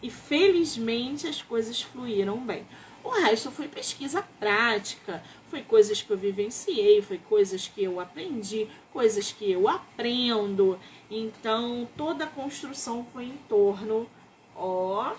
e 0.03 0.09
felizmente 0.09 1.25
as 1.27 1.41
coisas 1.41 1.81
fluíram 1.81 2.37
bem. 2.37 2.65
O 3.03 3.09
resto 3.09 3.49
foi 3.49 3.69
pesquisa 3.69 4.21
prática, 4.37 5.23
foi 5.49 5.61
coisas 5.61 6.01
que 6.01 6.11
eu 6.11 6.17
vivenciei, 6.17 7.01
foi 7.01 7.17
coisas 7.17 7.67
que 7.67 7.83
eu 7.83 7.99
aprendi, 7.99 8.67
coisas 8.91 9.31
que 9.31 9.51
eu 9.51 9.67
aprendo. 9.67 10.79
Então, 11.09 11.87
toda 11.95 12.25
a 12.25 12.27
construção 12.27 13.05
foi 13.13 13.25
em 13.25 13.37
torno, 13.49 14.09
ó, 14.55 15.13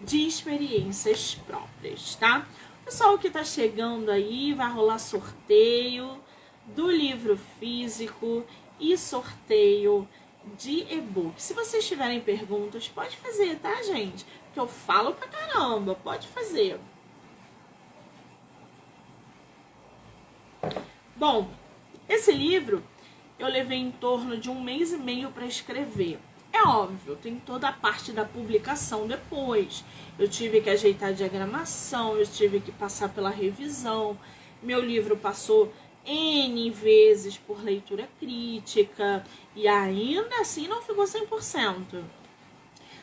de 0.00 0.26
experiências 0.26 1.36
próprias, 1.46 2.16
tá? 2.16 2.46
Pessoal 2.84 3.16
que 3.18 3.30
tá 3.30 3.44
chegando 3.44 4.10
aí, 4.10 4.52
vai 4.52 4.70
rolar 4.70 4.98
sorteio 4.98 6.20
do 6.66 6.90
livro 6.90 7.38
físico 7.58 8.44
e 8.80 8.98
sorteio 8.98 10.08
de 10.58 10.80
e-book. 10.92 11.40
Se 11.40 11.54
vocês 11.54 11.86
tiverem 11.86 12.20
perguntas, 12.20 12.88
pode 12.88 13.16
fazer, 13.16 13.56
tá, 13.60 13.82
gente? 13.82 14.26
Que 14.52 14.58
eu 14.58 14.66
falo 14.66 15.14
pra 15.14 15.28
caramba, 15.28 15.94
pode 15.94 16.26
fazer. 16.28 16.80
Bom, 21.22 21.48
esse 22.08 22.32
livro 22.32 22.82
eu 23.38 23.46
levei 23.46 23.78
em 23.78 23.92
torno 23.92 24.36
de 24.36 24.50
um 24.50 24.60
mês 24.60 24.92
e 24.92 24.96
meio 24.96 25.30
para 25.30 25.46
escrever, 25.46 26.18
É 26.52 26.64
óbvio, 26.64 27.14
tem 27.14 27.36
toda 27.38 27.68
a 27.68 27.72
parte 27.72 28.10
da 28.10 28.24
publicação 28.24 29.06
depois. 29.06 29.84
Eu 30.18 30.26
tive 30.26 30.60
que 30.60 30.68
ajeitar 30.68 31.10
a 31.10 31.12
diagramação, 31.12 32.16
eu 32.16 32.26
tive 32.26 32.58
que 32.58 32.72
passar 32.72 33.08
pela 33.08 33.30
revisão. 33.30 34.18
Meu 34.60 34.80
livro 34.80 35.16
passou 35.16 35.72
N 36.04 36.68
vezes 36.70 37.38
por 37.38 37.62
leitura 37.62 38.08
crítica 38.18 39.24
e 39.54 39.68
ainda 39.68 40.40
assim 40.40 40.66
não 40.66 40.82
ficou 40.82 41.04
100%. 41.04 42.02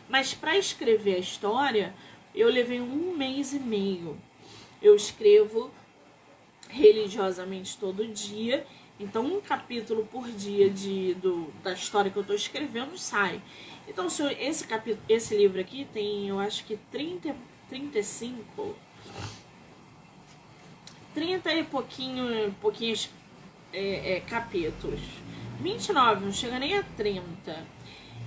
Mas 0.09 0.33
para 0.33 0.57
escrever 0.57 1.15
a 1.15 1.19
história, 1.19 1.95
eu 2.35 2.49
levei 2.49 2.81
um 2.81 3.15
mês 3.15 3.53
e 3.53 3.59
meio. 3.59 4.17
Eu 4.81 4.93
escrevo 4.93 5.71
religiosamente 6.69 7.77
todo 7.77 8.07
dia, 8.07 8.65
então 8.97 9.25
um 9.25 9.41
capítulo 9.41 10.05
por 10.05 10.29
dia 10.29 10.69
de, 10.69 11.15
do, 11.15 11.51
da 11.61 11.73
história 11.73 12.09
que 12.09 12.17
eu 12.17 12.21
estou 12.21 12.35
escrevendo 12.35 12.97
sai. 12.97 13.41
Então, 13.87 14.07
esse, 14.39 14.67
capítulo, 14.67 15.03
esse 15.09 15.35
livro 15.35 15.59
aqui 15.59 15.87
tem, 15.91 16.29
eu 16.29 16.39
acho 16.39 16.63
que 16.63 16.77
30, 16.91 17.35
35 17.67 18.75
30 21.13 21.53
e 21.53 21.63
pouquinho, 21.63 22.55
pouquinhos 22.61 23.09
é, 23.73 24.13
é, 24.13 24.19
capítulos. 24.21 25.01
29, 25.59 26.25
não 26.25 26.31
chega 26.31 26.59
nem 26.59 26.77
a 26.77 26.83
30. 26.83 27.65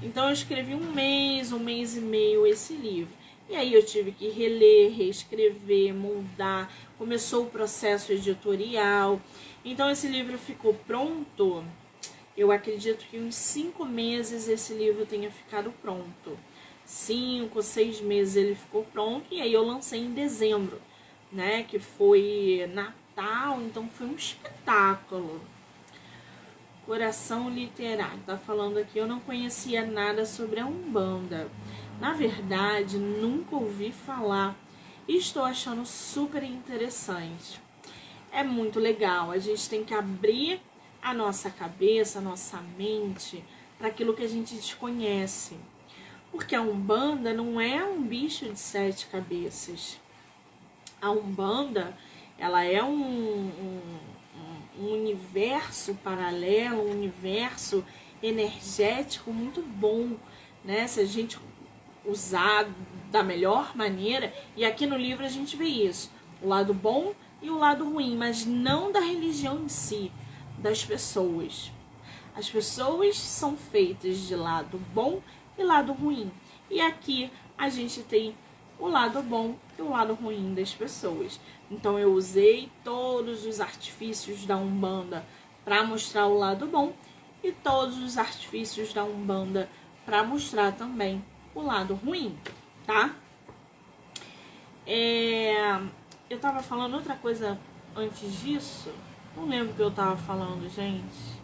Então 0.02 0.26
eu 0.26 0.33
escrevi 0.33 0.74
um 0.74 0.92
mês, 0.92 1.52
um 1.52 1.59
mês 1.59 1.96
e 1.96 2.00
meio 2.00 2.46
esse 2.46 2.74
livro. 2.74 3.14
E 3.48 3.57
aí 3.57 3.72
eu 3.72 3.85
tive 3.85 4.12
que 4.12 4.28
reler, 4.28 4.92
reescrever, 4.92 5.94
moldar. 5.94 6.70
Começou 7.03 7.47
o 7.47 7.51
processo 7.51 8.12
editorial. 8.12 9.21
Então 9.65 9.91
esse 9.91 10.07
livro 10.07 10.38
ficou 10.38 10.73
pronto. 10.87 11.65
Eu 12.37 12.53
acredito 12.53 13.05
que 13.11 13.19
uns 13.19 13.35
cinco 13.35 13.85
meses 13.85 14.47
esse 14.47 14.73
livro 14.73 15.05
tenha 15.05 15.29
ficado 15.29 15.75
pronto. 15.83 16.38
Cinco, 16.85 17.61
seis 17.61 18.01
meses 18.01 18.37
ele 18.37 18.55
ficou 18.55 18.85
pronto. 18.85 19.27
E 19.33 19.41
aí 19.41 19.53
eu 19.53 19.67
lancei 19.67 19.99
em 19.99 20.12
dezembro 20.12 20.81
né? 21.33 21.65
Que 21.65 21.81
foi 21.81 22.71
Natal, 22.73 23.61
então 23.62 23.88
foi 23.88 24.07
um 24.07 24.15
espetáculo. 24.15 25.41
Coração 26.87 27.51
literário, 27.51 28.21
tá 28.25 28.38
falando 28.38 28.77
aqui, 28.77 28.97
eu 28.97 29.09
não 29.09 29.19
conhecia 29.19 29.85
nada 29.85 30.25
sobre 30.25 30.61
a 30.61 30.67
Umbanda. 30.67 31.49
Na 32.01 32.12
verdade, 32.12 32.97
nunca 32.97 33.57
ouvi 33.57 33.91
falar 33.91 34.57
e 35.07 35.17
estou 35.17 35.45
achando 35.45 35.85
super 35.85 36.43
interessante. 36.43 37.61
É 38.33 38.43
muito 38.43 38.79
legal, 38.79 39.31
a 39.31 39.38
gente 39.38 39.69
tem 39.69 39.85
que 39.85 39.95
abrir 39.95 40.61
a 41.03 41.12
nossa 41.12 41.51
cabeça, 41.51 42.19
a 42.19 42.23
nossa 42.23 42.61
mente 42.79 43.45
para 43.79 43.88
aquilo 43.88 44.15
que 44.15 44.23
a 44.23 44.29
gente 44.29 44.55
desconhece. 44.55 45.57
Porque 46.31 46.55
a 46.55 46.62
Umbanda 46.62 47.35
não 47.35 47.61
é 47.61 47.85
um 47.85 48.03
bicho 48.03 48.47
de 48.47 48.59
sete 48.59 49.07
cabeças 49.07 50.01
a 51.03 51.11
Umbanda, 51.11 51.99
ela 52.38 52.62
é 52.62 52.81
um, 52.81 53.03
um, 53.03 53.81
um 54.79 54.93
universo 54.93 55.97
paralelo, 55.97 56.88
um 56.88 56.93
universo 56.93 57.85
energético 58.23 59.33
muito 59.33 59.61
bom, 59.62 60.17
né? 60.65 60.87
Se 60.87 61.01
a 61.01 61.05
gente 61.05 61.41
usar 62.05 62.69
da 63.11 63.23
melhor 63.23 63.77
maneira, 63.77 64.33
e 64.57 64.65
aqui 64.65 64.87
no 64.87 64.97
livro 64.97 65.25
a 65.25 65.29
gente 65.29 65.57
vê 65.57 65.67
isso, 65.67 66.11
o 66.43 66.49
lado 66.49 66.73
bom 66.73 67.15
e 67.41 67.51
o 67.51 67.59
lado 67.59 67.85
ruim, 67.85 68.17
mas 68.17 68.47
não 68.47 68.91
da 68.91 69.01
religião 69.01 69.61
em 69.65 69.69
si, 69.69 70.11
das 70.59 70.85
pessoas. 70.85 71.71
As 72.35 72.49
pessoas 72.49 73.19
são 73.19 73.57
feitas 73.57 74.19
de 74.19 74.35
lado 74.35 74.81
bom 74.95 75.21
e 75.59 75.62
lado 75.62 75.93
ruim. 75.93 76.31
E 76.71 76.81
aqui 76.81 77.31
a 77.59 77.69
gente 77.69 78.01
tem 78.03 78.35
o 78.79 78.88
lado 78.88 79.23
bom 79.23 79.55
e 79.79 79.83
o 79.83 79.91
lado 79.91 80.15
ruim 80.15 80.55
das 80.55 80.73
pessoas. 80.73 81.38
Então 81.71 81.99
eu 81.99 82.12
usei 82.15 82.71
todos 82.83 83.45
os 83.45 83.61
artifícios 83.61 84.47
da 84.47 84.57
Umbanda 84.57 85.25
para 85.65 85.85
mostrar 85.85 86.27
o 86.27 86.38
lado 86.38 86.67
bom 86.67 86.95
e 87.45 87.53
todos 87.53 87.99
os 87.99 88.17
artifícios 88.17 88.93
da 88.95 89.05
Umbanda 89.05 89.69
para 90.07 90.25
mostrar 90.25 90.73
também 90.73 91.23
o 91.55 91.62
lado 91.62 91.95
ruim, 91.95 92.37
tá? 92.87 93.15
É, 94.87 95.81
eu 96.29 96.38
tava 96.38 96.62
falando 96.62 96.95
outra 96.95 97.15
coisa 97.15 97.59
antes 97.95 98.41
disso. 98.41 98.93
Não 99.37 99.47
lembro 99.47 99.73
o 99.73 99.75
que 99.75 99.83
eu 99.83 99.91
tava 99.91 100.17
falando, 100.17 100.69
gente. 100.69 101.41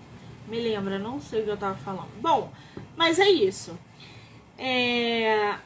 Me 0.46 0.60
lembra, 0.60 0.98
não 0.98 1.20
sei 1.20 1.42
o 1.42 1.44
que 1.44 1.50
eu 1.50 1.56
tava 1.56 1.76
falando. 1.78 2.10
Bom, 2.20 2.52
mas 2.96 3.18
é 3.18 3.28
isso. 3.28 3.78
É, 4.56 5.58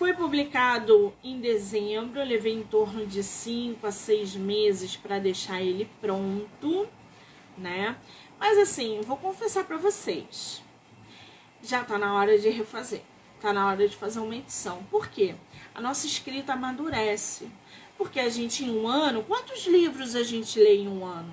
foi 0.00 0.14
publicado 0.14 1.12
em 1.22 1.40
dezembro, 1.40 2.20
eu 2.20 2.26
levei 2.26 2.54
em 2.54 2.62
torno 2.62 3.06
de 3.06 3.22
5 3.22 3.86
a 3.86 3.92
6 3.92 4.34
meses 4.36 4.96
para 4.96 5.18
deixar 5.18 5.60
ele 5.60 5.86
pronto, 6.00 6.88
né? 7.56 7.96
Mas 8.38 8.56
assim, 8.56 9.02
vou 9.02 9.18
confessar 9.18 9.64
para 9.64 9.76
vocês, 9.76 10.62
já 11.62 11.84
tá 11.84 11.98
na 11.98 12.14
hora 12.14 12.38
de 12.38 12.48
refazer, 12.48 13.02
tá 13.40 13.52
na 13.52 13.66
hora 13.66 13.88
de 13.88 13.96
fazer 13.96 14.20
uma 14.20 14.36
edição. 14.36 14.82
Por 14.90 15.08
quê? 15.08 15.34
A 15.74 15.80
nossa 15.80 16.06
escrita 16.06 16.52
amadurece. 16.52 17.48
Porque 17.96 18.18
a 18.18 18.28
gente 18.28 18.64
em 18.64 18.70
um 18.70 18.88
ano, 18.88 19.22
quantos 19.24 19.66
livros 19.66 20.16
a 20.16 20.22
gente 20.22 20.58
lê 20.58 20.76
em 20.76 20.88
um 20.88 21.04
ano? 21.04 21.30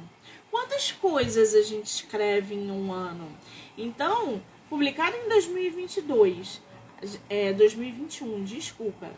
Quantas 0.52 0.92
coisas 0.92 1.54
a 1.54 1.62
gente 1.62 1.86
escreve 1.86 2.56
em 2.56 2.72
um 2.72 2.92
ano? 2.92 3.30
Então, 3.78 4.42
publicado 4.70 5.16
em 5.16 5.30
2022, 5.30 6.62
é, 7.30 7.54
2021, 7.54 8.44
desculpa. 8.44 9.10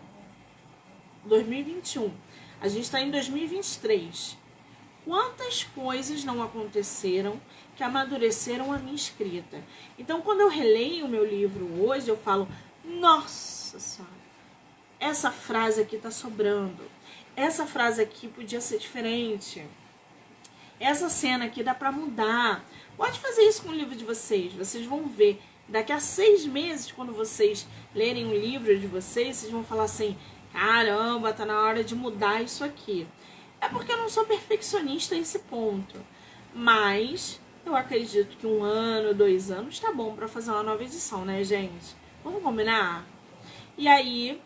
2021. 1.26 2.12
A 2.62 2.68
gente 2.68 2.84
está 2.84 3.02
em 3.02 3.10
2023. 3.10 4.38
Quantas 5.06 5.64
coisas 5.64 6.24
não 6.24 6.44
aconteceram 6.44 7.40
que 7.76 7.84
amadureceram 7.84 8.72
a 8.72 8.78
minha 8.78 8.96
escrita? 8.96 9.64
Então, 9.98 10.22
quando 10.22 10.42
eu 10.42 10.50
releio 10.50 11.06
o 11.06 11.10
meu 11.10 11.26
livro 11.26 11.82
hoje, 11.82 12.10
eu 12.10 12.18
falo: 12.18 12.48
Nossa 12.90 13.80
Senhora, 13.80 14.14
essa 15.00 15.32
frase 15.32 15.82
aqui 15.82 15.96
está 15.96 16.12
sobrando. 16.12 16.84
Essa 17.36 17.66
frase 17.66 18.02
aqui 18.02 18.28
podia 18.28 18.60
ser 18.60 18.80
diferente. 18.80 19.66
Essa 20.80 21.10
cena 21.10 21.46
aqui 21.46 21.64
dá 21.64 21.74
para 21.74 21.92
mudar. 21.92 22.66
Pode 22.98 23.20
fazer 23.20 23.44
isso 23.44 23.64
com 23.64 23.70
o 23.70 23.76
livro 23.76 23.96
de 23.96 24.04
vocês. 24.04 24.54
Vocês 24.54 24.86
vão 24.86 25.08
ver 25.08 25.42
Daqui 25.70 25.94
a 25.94 26.00
seis 26.00 26.48
meses, 26.48 26.92
quando 26.92 27.14
vocês 27.14 27.68
lerem 27.94 28.26
o 28.26 28.34
livro 28.34 28.76
de 28.76 28.88
vocês, 28.88 29.38
vocês 29.38 29.52
vão 29.52 29.64
falar 29.64 29.84
assim: 29.84 30.18
caramba, 30.52 31.32
tá 31.32 31.46
na 31.46 31.62
hora 31.62 31.84
de 31.84 31.94
mudar 31.94 32.42
isso 32.42 32.64
aqui. 32.64 33.08
É 33.62 33.70
porque 33.70 33.92
eu 33.92 33.98
não 33.98 34.10
sou 34.10 34.26
perfeccionista 34.26 35.14
a 35.14 35.20
esse 35.20 35.38
ponto. 35.40 35.96
Mas 36.56 37.40
eu 37.64 37.76
acredito 37.76 38.36
que 38.36 38.48
um 38.48 38.64
ano, 38.64 39.14
dois 39.14 39.52
anos 39.52 39.80
tá 39.80 39.94
bom 39.94 40.16
para 40.16 40.28
fazer 40.28 40.50
uma 40.50 40.64
nova 40.64 40.84
edição, 40.84 41.24
né, 41.24 41.44
gente? 41.44 41.96
Vamos 42.24 42.44
combinar? 42.44 43.06
E 43.78 43.88
aí 43.88 44.42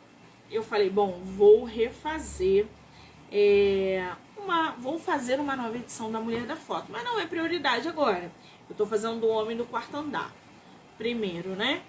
eu 0.52 0.64
falei, 0.64 0.90
bom, 0.90 1.20
vou 1.24 1.64
refazer 1.64 2.68
é, 3.32 4.12
uma. 4.38 4.72
Vou 4.72 5.00
fazer 5.00 5.40
uma 5.40 5.56
nova 5.56 5.76
edição 5.76 6.12
da 6.12 6.20
Mulher 6.20 6.44
da 6.44 6.56
Foto. 6.56 6.88
Mas 6.90 7.04
não 7.04 7.20
é 7.20 7.26
prioridade 7.26 7.88
agora. 7.88 8.32
Eu 8.70 8.76
tô 8.76 8.86
fazendo 8.86 9.20
do 9.20 9.28
Homem 9.28 9.58
do 9.58 9.66
Quarto 9.66 9.98
Andar 9.98 10.32
primeiro, 10.98 11.50
né? 11.50 11.82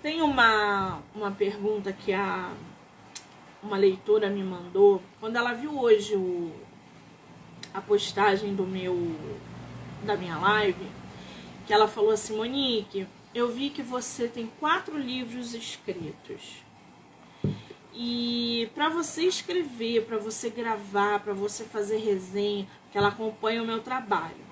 Tem 0.00 0.22
uma, 0.22 1.02
uma 1.14 1.30
pergunta 1.32 1.92
que 1.92 2.12
a 2.12 2.52
uma 3.62 3.76
leitora 3.76 4.30
me 4.30 4.42
mandou 4.42 5.02
quando 5.18 5.36
ela 5.36 5.52
viu 5.52 5.78
hoje 5.78 6.14
o, 6.14 6.52
a 7.74 7.80
postagem 7.80 8.54
do 8.54 8.64
meu 8.64 8.94
da 10.02 10.16
minha 10.16 10.38
live, 10.38 10.86
que 11.66 11.72
ela 11.72 11.88
falou 11.88 12.12
assim, 12.12 12.36
Monique, 12.36 13.06
eu 13.34 13.52
vi 13.52 13.70
que 13.70 13.82
você 13.82 14.28
tem 14.28 14.50
quatro 14.58 14.98
livros 14.98 15.54
escritos. 15.54 16.64
E 17.94 18.70
para 18.74 18.88
você 18.88 19.24
escrever, 19.24 20.04
para 20.06 20.18
você 20.18 20.50
gravar, 20.50 21.20
para 21.20 21.34
você 21.34 21.64
fazer 21.64 21.98
resenha, 21.98 22.66
que 22.90 22.96
ela 22.96 23.08
acompanha 23.08 23.62
o 23.62 23.66
meu 23.66 23.80
trabalho. 23.80 24.48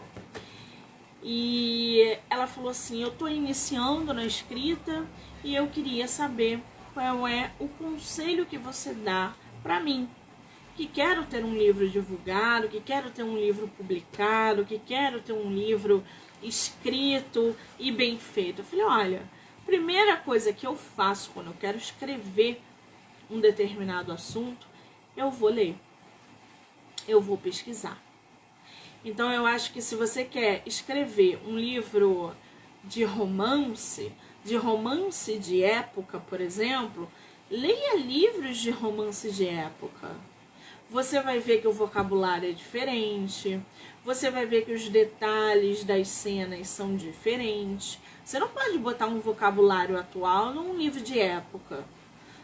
E 1.23 2.19
ela 2.29 2.47
falou 2.47 2.71
assim: 2.71 3.03
Eu 3.03 3.09
estou 3.09 3.29
iniciando 3.29 4.13
na 4.13 4.25
escrita 4.25 5.07
e 5.45 5.55
eu 5.55 5.69
queria 5.69 6.09
saber 6.09 6.61
qual 6.93 7.27
é 7.27 7.53
o 7.59 7.69
conselho 7.69 8.47
que 8.47 8.59
você 8.59 8.95
dá 8.95 9.35
para 9.63 9.81
mim, 9.81 10.09
que 10.77 10.87
quero 10.87 11.25
ter 11.25 11.43
um 11.43 11.55
livro 11.55 11.89
divulgado, 11.89 12.69
que 12.69 12.81
quero 12.81 13.11
ter 13.11 13.23
um 13.23 13.37
livro 13.37 13.67
publicado, 13.69 14.65
que 14.65 14.79
quero 14.79 15.21
ter 15.23 15.33
um 15.33 15.51
livro 15.51 16.05
escrito 16.43 17.57
e 17.79 17.91
bem 17.91 18.19
feito. 18.19 18.61
Eu 18.61 18.65
falei: 18.65 18.85
Olha, 18.85 19.23
primeira 19.65 20.17
coisa 20.19 20.53
que 20.53 20.67
eu 20.67 20.77
faço 20.77 21.31
quando 21.33 21.49
eu 21.49 21.57
quero 21.59 21.79
escrever 21.79 22.61
um 23.31 23.41
determinado 23.41 24.13
assunto, 24.13 24.67
eu 25.17 25.31
vou 25.31 25.49
ler, 25.49 25.75
eu 27.09 27.21
vou 27.21 27.39
pesquisar. 27.39 28.01
Então 29.03 29.33
eu 29.33 29.47
acho 29.47 29.73
que 29.73 29.81
se 29.81 29.95
você 29.95 30.25
quer 30.25 30.63
escrever 30.67 31.41
um 31.47 31.57
livro 31.57 32.35
de 32.85 33.03
romance, 33.03 34.13
de 34.45 34.57
romance 34.57 35.39
de 35.39 35.63
época, 35.63 36.21
por 36.21 36.41
exemplo, 36.41 37.11
leia 37.51 37.97
livros 37.97 38.59
de 38.59 38.71
romance 38.71 39.31
de 39.31 39.49
época. 39.49 40.15
Você 40.89 41.21
vai 41.21 41.41
ver 41.41 41.61
que 41.61 41.67
o 41.67 41.73
vocabulário 41.73 42.49
é 42.49 42.53
diferente, 42.53 43.61
você 44.05 44.31
vai 44.31 44.47
ver 44.47 44.65
que 44.65 44.73
os 44.73 44.89
detalhes 44.89 45.83
das 45.83 46.07
cenas 46.07 46.69
são 46.69 46.95
diferentes. 46.95 47.99
Você 48.25 48.39
não 48.39 48.49
pode 48.49 48.79
botar 48.79 49.07
um 49.07 49.19
vocabulário 49.19 49.99
atual 49.99 50.55
num 50.55 50.77
livro 50.77 51.01
de 51.01 51.19
época. 51.19 51.85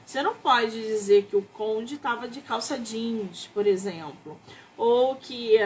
Você 0.05 0.23
não 0.23 0.35
pode 0.35 0.73
dizer 0.73 1.27
que 1.27 1.37
o 1.37 1.43
conde 1.43 1.95
estava 1.95 2.27
de 2.27 2.41
calça 2.41 2.77
jeans, 2.77 3.49
por 3.55 3.65
exemplo, 3.65 4.39
ou 4.77 5.15
que 5.15 5.57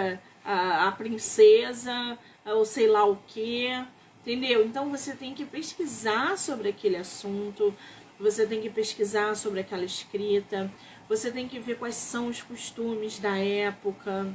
a, 0.45 0.89
a 0.89 0.93
princesa, 0.93 2.19
ou 2.45 2.65
sei 2.67 2.87
lá 2.87 3.07
o 3.07 3.17
que, 3.27 3.69
entendeu? 4.21 4.67
Então 4.67 4.91
você 4.91 5.15
tem 5.15 5.33
que 5.33 5.47
pesquisar 5.47 6.37
sobre 6.37 6.69
aquele 6.69 6.97
assunto, 6.97 7.75
você 8.21 8.47
tem 8.47 8.61
que 8.61 8.71
pesquisar 8.71 9.35
sobre 9.35 9.61
aquela 9.61 9.85
escrita, 9.85 10.71
você 11.09 11.31
tem 11.31 11.49
que 11.49 11.59
ver 11.59 11.79
quais 11.79 11.95
são 11.95 12.29
os 12.29 12.43
costumes 12.43 13.19
da 13.19 13.39
época. 13.39 14.33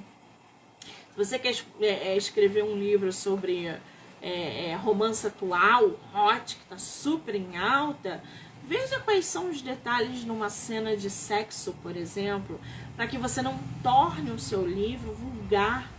Se 0.84 1.18
você 1.18 1.40
quer 1.40 1.56
é, 1.80 2.14
é, 2.14 2.18
escrever 2.18 2.64
um 2.64 2.76
livro 2.76 3.12
sobre 3.12 3.68
é, 4.22 4.70
é, 4.70 4.76
romance 4.76 5.28
atual, 5.28 6.00
hot, 6.14 6.56
que 6.56 6.64
está 6.64 6.78
super 6.78 7.36
em 7.36 7.58
alta, 7.58 8.24
veja 8.64 9.00
quais 9.00 9.26
são 9.26 9.50
os 9.50 9.62
detalhes 9.62 10.24
numa 10.24 10.50
cena 10.50 10.96
de 10.96 11.10
sexo, 11.10 11.76
por 11.84 11.96
exemplo, 11.98 12.60
para 12.96 13.08
que 13.08 13.18
você 13.18 13.42
não 13.42 13.60
torne 13.84 14.32
o 14.32 14.40
seu 14.40 14.66
livro 14.66 15.12
vulgar 15.14 15.90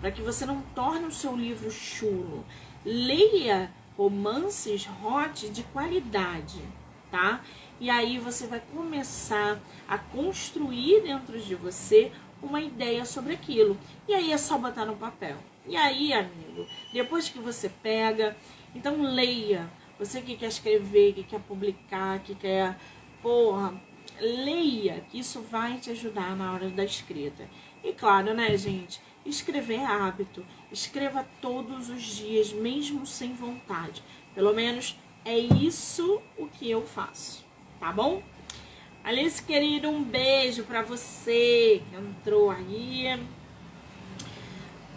para 0.00 0.10
que 0.10 0.22
você 0.22 0.46
não 0.46 0.62
torne 0.74 1.06
o 1.06 1.12
seu 1.12 1.36
livro 1.36 1.70
chulo. 1.70 2.44
Leia 2.84 3.70
romances 3.96 4.88
hot 5.02 5.48
de 5.50 5.62
qualidade, 5.64 6.60
tá? 7.10 7.40
E 7.80 7.88
aí 7.88 8.18
você 8.18 8.46
vai 8.46 8.60
começar 8.74 9.58
a 9.88 9.98
construir 9.98 11.00
dentro 11.00 11.40
de 11.40 11.54
você 11.54 12.12
uma 12.42 12.60
ideia 12.60 13.04
sobre 13.06 13.32
aquilo. 13.32 13.76
E 14.06 14.14
aí 14.14 14.32
é 14.32 14.38
só 14.38 14.58
botar 14.58 14.84
no 14.84 14.96
papel. 14.96 15.38
E 15.66 15.76
aí, 15.76 16.12
amigo, 16.12 16.66
depois 16.92 17.28
que 17.28 17.38
você 17.38 17.68
pega, 17.68 18.36
então 18.74 19.00
leia. 19.00 19.70
Você 19.98 20.20
que 20.20 20.36
quer 20.36 20.48
escrever, 20.48 21.14
que 21.14 21.22
quer 21.22 21.40
publicar, 21.40 22.20
que 22.20 22.34
quer, 22.34 22.78
porra, 23.22 23.80
leia, 24.20 25.04
que 25.10 25.18
isso 25.18 25.40
vai 25.42 25.78
te 25.78 25.90
ajudar 25.90 26.36
na 26.36 26.52
hora 26.52 26.68
da 26.70 26.84
escrita. 26.84 27.48
E 27.82 27.92
claro, 27.92 28.34
né, 28.34 28.56
gente? 28.56 29.00
Escrever 29.24 29.80
é 29.80 29.86
hábito. 29.86 30.44
Escreva 30.70 31.26
todos 31.40 31.88
os 31.88 32.02
dias, 32.02 32.52
mesmo 32.52 33.06
sem 33.06 33.34
vontade. 33.34 34.02
Pelo 34.34 34.54
menos 34.54 34.98
é 35.24 35.38
isso 35.38 36.20
o 36.38 36.46
que 36.46 36.70
eu 36.70 36.86
faço, 36.86 37.44
tá 37.80 37.90
bom? 37.90 38.22
Alice, 39.02 39.42
querido, 39.42 39.88
um 39.88 40.04
beijo 40.04 40.62
para 40.64 40.82
você 40.82 41.82
que 41.88 41.96
entrou 41.96 42.50
aí. 42.50 43.18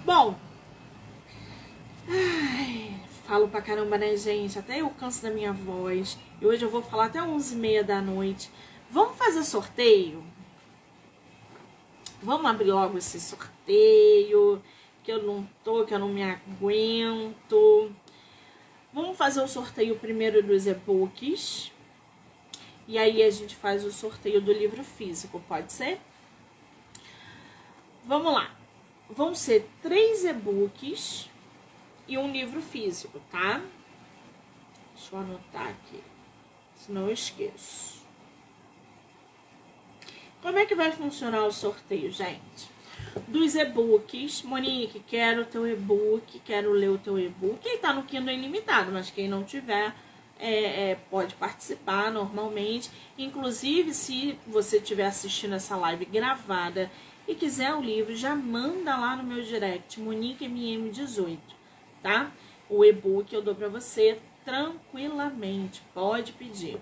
Bom, 0.06 0.36
ai, 2.10 2.94
falo 3.26 3.48
pra 3.48 3.62
caramba, 3.62 3.98
né, 3.98 4.16
gente? 4.18 4.60
Até 4.60 4.82
eu 4.82 4.90
canso 4.90 5.24
da 5.24 5.32
minha 5.32 5.54
voz. 5.54 6.18
E 6.42 6.46
hoje 6.46 6.64
eu 6.64 6.70
vou 6.70 6.84
falar 6.84 7.06
até 7.06 7.20
11h30 7.20 7.84
da 7.84 8.02
noite. 8.02 8.52
Vamos 8.92 9.18
fazer 9.18 9.44
sorteio? 9.44 10.22
Vamos 12.22 12.46
abrir 12.46 12.72
logo 12.72 12.98
esse 12.98 13.20
sorteio, 13.20 14.62
que 15.04 15.12
eu 15.12 15.24
não 15.24 15.48
tô, 15.64 15.86
que 15.86 15.94
eu 15.94 16.00
não 16.00 16.10
me 16.10 16.24
aguento. 16.24 17.92
Vamos 18.94 19.18
fazer 19.18 19.42
o 19.42 19.48
sorteio 19.48 19.98
primeiro 19.98 20.44
dos 20.44 20.68
e-books. 20.68 21.73
E 22.88 22.98
aí 22.98 23.24
a 23.24 23.30
gente 23.30 23.56
faz 23.56 23.86
o 23.86 23.92
sorteio 23.92 24.42
do 24.42 24.52
livro 24.52 24.84
físico, 24.84 25.42
pode 25.48 25.72
ser? 25.72 26.00
Vamos 28.04 28.34
lá. 28.34 28.52
Vão 29.10 29.34
ser 29.34 29.70
três 29.82 30.26
e-books 30.26 31.30
e 32.08 32.18
um 32.18 32.32
livro 32.32 32.62
físico, 32.62 33.22
tá? 33.32 33.62
Deixa 34.96 35.16
eu 35.16 35.20
anotar 35.20 35.68
aqui, 35.68 36.02
senão 36.76 37.08
eu 37.08 37.14
esqueço. 37.14 38.04
Como 40.42 40.60
é 40.60 40.66
que 40.66 40.76
vai 40.76 40.92
funcionar 40.92 41.46
o 41.46 41.54
sorteio, 41.54 42.12
gente? 42.12 42.70
Dos 43.28 43.56
e-books, 43.56 44.42
Monique, 44.42 45.00
quero 45.00 45.44
o 45.44 45.46
teu 45.46 45.66
e-book, 45.68 46.40
quero 46.40 46.72
ler 46.72 46.90
o 46.90 46.98
teu 46.98 47.18
e-book. 47.18 47.60
Quem 47.62 47.78
tá 47.78 47.94
no 47.94 48.04
Kindle 48.04 48.30
é 48.30 48.36
ilimitado, 48.36 48.92
mas 48.92 49.10
quem 49.10 49.28
não 49.28 49.44
tiver, 49.44 49.96
é, 50.40 50.92
é, 50.92 50.96
pode 51.10 51.36
participar 51.36 52.12
normalmente. 52.12 52.90
Inclusive, 53.18 53.94
se 53.94 54.38
você 54.48 54.78
estiver 54.78 55.06
assistindo 55.06 55.56
essa 55.56 55.76
live 55.76 56.06
gravada 56.06 56.92
e 57.28 57.36
quiser 57.36 57.74
o 57.74 57.82
livro, 57.82 58.16
já 58.16 58.36
manda 58.36 58.96
lá 58.98 59.16
no 59.16 59.24
meu 59.24 59.44
direct, 59.44 60.00
Monique 60.00 60.46
MM18, 60.46 61.38
tá? 62.02 62.32
O 62.70 62.84
e-book 62.84 63.34
eu 63.34 63.42
dou 63.42 63.56
para 63.56 63.70
você 63.70 64.20
tranquilamente, 64.44 65.82
pode 65.94 66.34
pedir. 66.34 66.80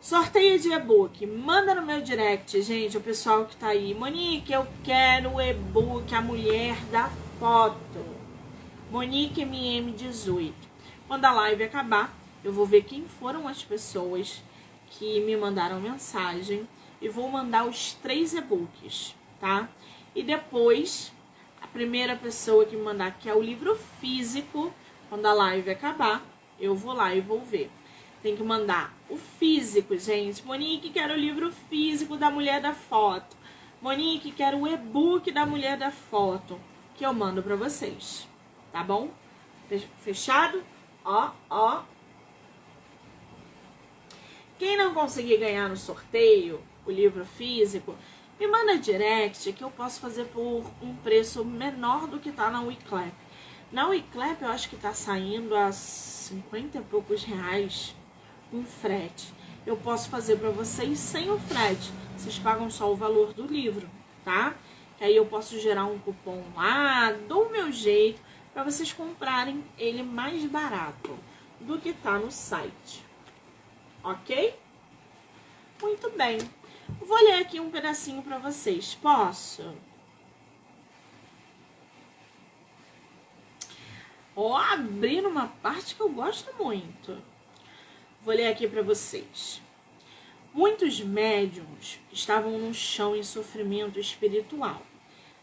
Sorteio 0.00 0.58
de 0.58 0.72
e-book. 0.72 1.24
Manda 1.24 1.76
no 1.76 1.86
meu 1.86 2.02
direct, 2.02 2.60
gente, 2.60 2.96
o 2.96 3.00
pessoal 3.00 3.46
que 3.46 3.54
tá 3.54 3.68
aí. 3.68 3.94
Monique, 3.94 4.52
eu 4.52 4.66
quero 4.82 5.34
o 5.36 5.40
e-book 5.40 6.12
A 6.12 6.20
Mulher 6.20 6.74
da 6.86 7.08
Foto. 7.38 8.04
Monique 8.90 9.42
MM18. 9.42 10.52
Quando 11.06 11.24
a 11.24 11.32
live 11.32 11.62
acabar, 11.62 12.12
eu 12.44 12.52
vou 12.52 12.66
ver 12.66 12.84
quem 12.84 13.06
foram 13.06 13.46
as 13.46 13.62
pessoas 13.62 14.42
que 14.90 15.20
me 15.20 15.36
mandaram 15.36 15.80
mensagem 15.80 16.68
e 17.00 17.08
vou 17.08 17.28
mandar 17.28 17.66
os 17.66 17.94
três 17.94 18.34
e-books, 18.34 19.14
tá? 19.40 19.68
E 20.14 20.22
depois, 20.22 21.12
a 21.60 21.66
primeira 21.66 22.16
pessoa 22.16 22.64
que 22.64 22.76
me 22.76 22.82
mandar, 22.82 23.18
que 23.18 23.28
é 23.28 23.34
o 23.34 23.42
livro 23.42 23.76
físico, 24.00 24.72
quando 25.08 25.26
a 25.26 25.32
live 25.32 25.70
acabar, 25.70 26.22
eu 26.58 26.74
vou 26.74 26.92
lá 26.92 27.14
e 27.14 27.20
vou 27.20 27.40
ver. 27.40 27.70
Tem 28.22 28.36
que 28.36 28.42
mandar 28.42 28.94
o 29.08 29.16
físico, 29.16 29.98
gente. 29.98 30.44
Monique, 30.46 30.90
quero 30.90 31.14
o 31.14 31.16
livro 31.16 31.50
físico 31.68 32.16
da 32.16 32.30
mulher 32.30 32.60
da 32.60 32.72
foto. 32.72 33.36
Monique, 33.80 34.30
quero 34.30 34.58
o 34.58 34.68
e-book 34.68 35.32
da 35.32 35.44
mulher 35.44 35.76
da 35.76 35.90
foto. 35.90 36.58
Que 36.94 37.04
eu 37.04 37.12
mando 37.12 37.42
pra 37.42 37.56
vocês. 37.56 38.28
Tá 38.70 38.84
bom? 38.84 39.10
Fechado? 39.98 40.62
Ó, 41.04 41.30
ó. 41.50 41.82
Quem 44.62 44.76
não 44.76 44.94
conseguir 44.94 45.38
ganhar 45.38 45.68
no 45.68 45.76
sorteio 45.76 46.62
o 46.86 46.90
livro 46.92 47.24
físico, 47.24 47.96
me 48.38 48.46
manda 48.46 48.78
direct 48.78 49.52
que 49.52 49.64
eu 49.64 49.72
posso 49.72 49.98
fazer 49.98 50.26
por 50.26 50.64
um 50.80 50.94
preço 51.02 51.44
menor 51.44 52.06
do 52.06 52.20
que 52.20 52.30
tá 52.30 52.48
na 52.48 52.62
Wiclap. 52.62 53.12
Na 53.72 53.88
Wiclap 53.88 54.40
eu 54.40 54.46
acho 54.46 54.70
que 54.70 54.76
tá 54.76 54.94
saindo 54.94 55.56
a 55.56 55.72
50 55.72 56.78
e 56.78 56.80
poucos 56.82 57.24
reais 57.24 57.92
um 58.52 58.62
frete. 58.62 59.34
Eu 59.66 59.76
posso 59.76 60.08
fazer 60.08 60.36
para 60.36 60.50
vocês 60.50 60.96
sem 60.96 61.28
o 61.28 61.40
frete. 61.40 61.90
Vocês 62.16 62.38
pagam 62.38 62.70
só 62.70 62.88
o 62.92 62.94
valor 62.94 63.32
do 63.32 63.44
livro, 63.44 63.90
tá? 64.24 64.54
Que 64.96 65.02
aí 65.02 65.16
eu 65.16 65.26
posso 65.26 65.58
gerar 65.58 65.86
um 65.86 65.98
cupom 65.98 66.40
lá 66.54 67.10
do 67.10 67.48
meu 67.48 67.72
jeito 67.72 68.22
para 68.54 68.62
vocês 68.62 68.92
comprarem 68.92 69.64
ele 69.76 70.04
mais 70.04 70.44
barato 70.44 71.18
do 71.60 71.80
que 71.80 71.92
tá 71.92 72.16
no 72.16 72.30
site. 72.30 73.01
OK? 74.02 74.54
Muito 75.80 76.10
bem. 76.10 76.38
Vou 77.00 77.16
ler 77.18 77.34
aqui 77.34 77.60
um 77.60 77.70
pedacinho 77.70 78.22
para 78.22 78.38
vocês. 78.38 78.94
Posso? 78.94 79.74
Ó, 84.34 84.56
abrir 84.56 85.26
uma 85.26 85.48
parte 85.48 85.94
que 85.94 86.00
eu 86.00 86.08
gosto 86.08 86.52
muito. 86.62 87.22
Vou 88.24 88.34
ler 88.34 88.48
aqui 88.48 88.66
para 88.66 88.82
vocês. 88.82 89.60
Muitos 90.54 91.00
médiums 91.00 91.98
estavam 92.12 92.58
no 92.58 92.74
chão 92.74 93.16
em 93.16 93.22
sofrimento 93.22 93.98
espiritual, 93.98 94.82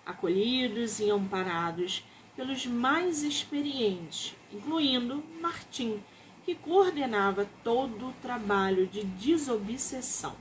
acolhidos 0.05 0.99
e 0.99 1.09
amparados 1.09 2.03
pelos 2.35 2.65
mais 2.65 3.23
experientes, 3.23 4.35
incluindo 4.53 5.23
Martim, 5.41 6.01
que 6.49 6.55
coordenava 6.55 7.47
todo 7.63 8.07
o 8.07 8.13
trabalho 8.23 8.87
de 8.87 9.03
desobsessão. 9.03 10.35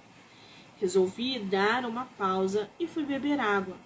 Resolvi 0.81 1.39
dar 1.39 1.85
uma 1.85 2.07
pausa 2.07 2.71
e 2.81 2.87
fui 2.87 3.05
beber 3.05 3.39
água. 3.39 3.77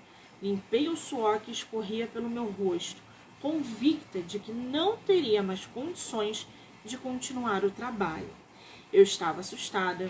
Limpei 0.40 0.88
o 0.88 0.94
suor 0.94 1.40
que 1.40 1.50
escorria 1.50 2.06
pelo 2.06 2.30
meu 2.30 2.44
rosto, 2.44 3.02
convicta 3.40 4.20
de 4.20 4.38
que 4.38 4.52
não 4.52 4.96
teria 4.98 5.42
mais 5.42 5.66
condições 5.66 6.46
de 6.84 6.96
continuar 6.96 7.64
o 7.64 7.72
trabalho. 7.72 8.30
Eu 8.92 9.02
estava 9.02 9.40
assustada, 9.40 10.08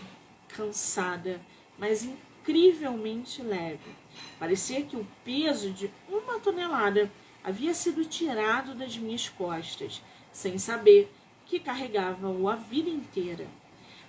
cansada, 0.49 1.41
mas 1.79 2.05
incrivelmente 2.05 3.41
leve. 3.41 3.91
Parecia 4.39 4.83
que 4.83 4.99
o 4.99 5.07
peso 5.25 5.71
de 5.71 5.91
uma 6.07 6.39
tonelada 6.41 7.11
havia 7.43 7.73
sido 7.73 8.05
tirado 8.05 8.75
das 8.75 8.99
minhas 8.99 9.31
costas, 9.31 10.03
sem 10.31 10.59
saber 10.59 11.11
que 11.53 11.61
carregava-o 11.61 12.49
a 12.49 12.57
vida 12.57 12.89
inteira. 12.89 13.47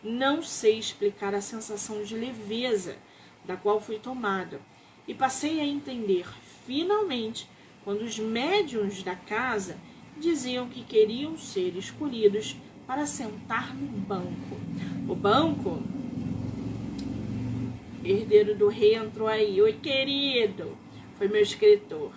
Não 0.01 0.41
sei 0.41 0.79
explicar 0.79 1.35
a 1.35 1.41
sensação 1.41 2.01
de 2.01 2.15
leveza 2.15 2.95
da 3.43 3.57
qual 3.57 3.81
fui 3.81 3.99
tomada, 3.99 4.61
e 5.05 5.13
passei 5.13 5.59
a 5.59 5.65
entender, 5.65 6.25
finalmente, 6.65 7.45
quando 7.83 8.03
os 8.03 8.17
médiuns 8.17 9.03
da 9.03 9.13
casa 9.13 9.75
diziam 10.17 10.69
que 10.69 10.85
queriam 10.85 11.37
ser 11.37 11.75
escolhidos 11.75 12.55
para 12.87 13.05
sentar 13.05 13.75
no 13.75 13.89
banco. 13.89 14.57
O 15.09 15.13
banco, 15.13 15.83
herdeiro 18.05 18.55
do 18.55 18.69
rei, 18.69 18.95
entrou 18.95 19.27
aí. 19.27 19.61
Oi, 19.61 19.73
querido! 19.73 20.77
Foi 21.17 21.27
meu 21.27 21.41
escritor. 21.41 22.13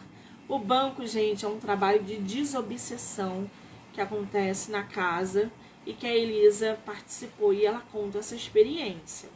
O 0.48 0.56
banco, 0.56 1.04
gente, 1.04 1.44
é 1.44 1.48
um 1.48 1.58
trabalho 1.58 2.04
de 2.04 2.16
desobsessão 2.16 3.50
que 3.96 4.00
acontece 4.02 4.70
na 4.70 4.82
casa 4.82 5.50
e 5.86 5.94
que 5.94 6.06
a 6.06 6.14
Elisa 6.14 6.78
participou 6.84 7.54
e 7.54 7.64
ela 7.64 7.82
conta 7.90 8.18
essa 8.18 8.36
experiência. 8.36 9.30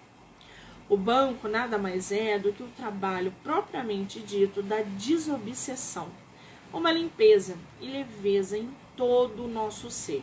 O 0.86 0.98
banco 0.98 1.48
nada 1.48 1.78
mais 1.78 2.12
é 2.12 2.38
do 2.38 2.52
que 2.52 2.62
o 2.62 2.68
trabalho 2.76 3.32
propriamente 3.42 4.20
dito 4.20 4.62
da 4.62 4.82
desobsessão, 4.82 6.08
uma 6.74 6.92
limpeza 6.92 7.56
e 7.80 7.86
leveza 7.88 8.58
em 8.58 8.68
todo 8.94 9.46
o 9.46 9.48
nosso 9.48 9.90
ser. 9.90 10.22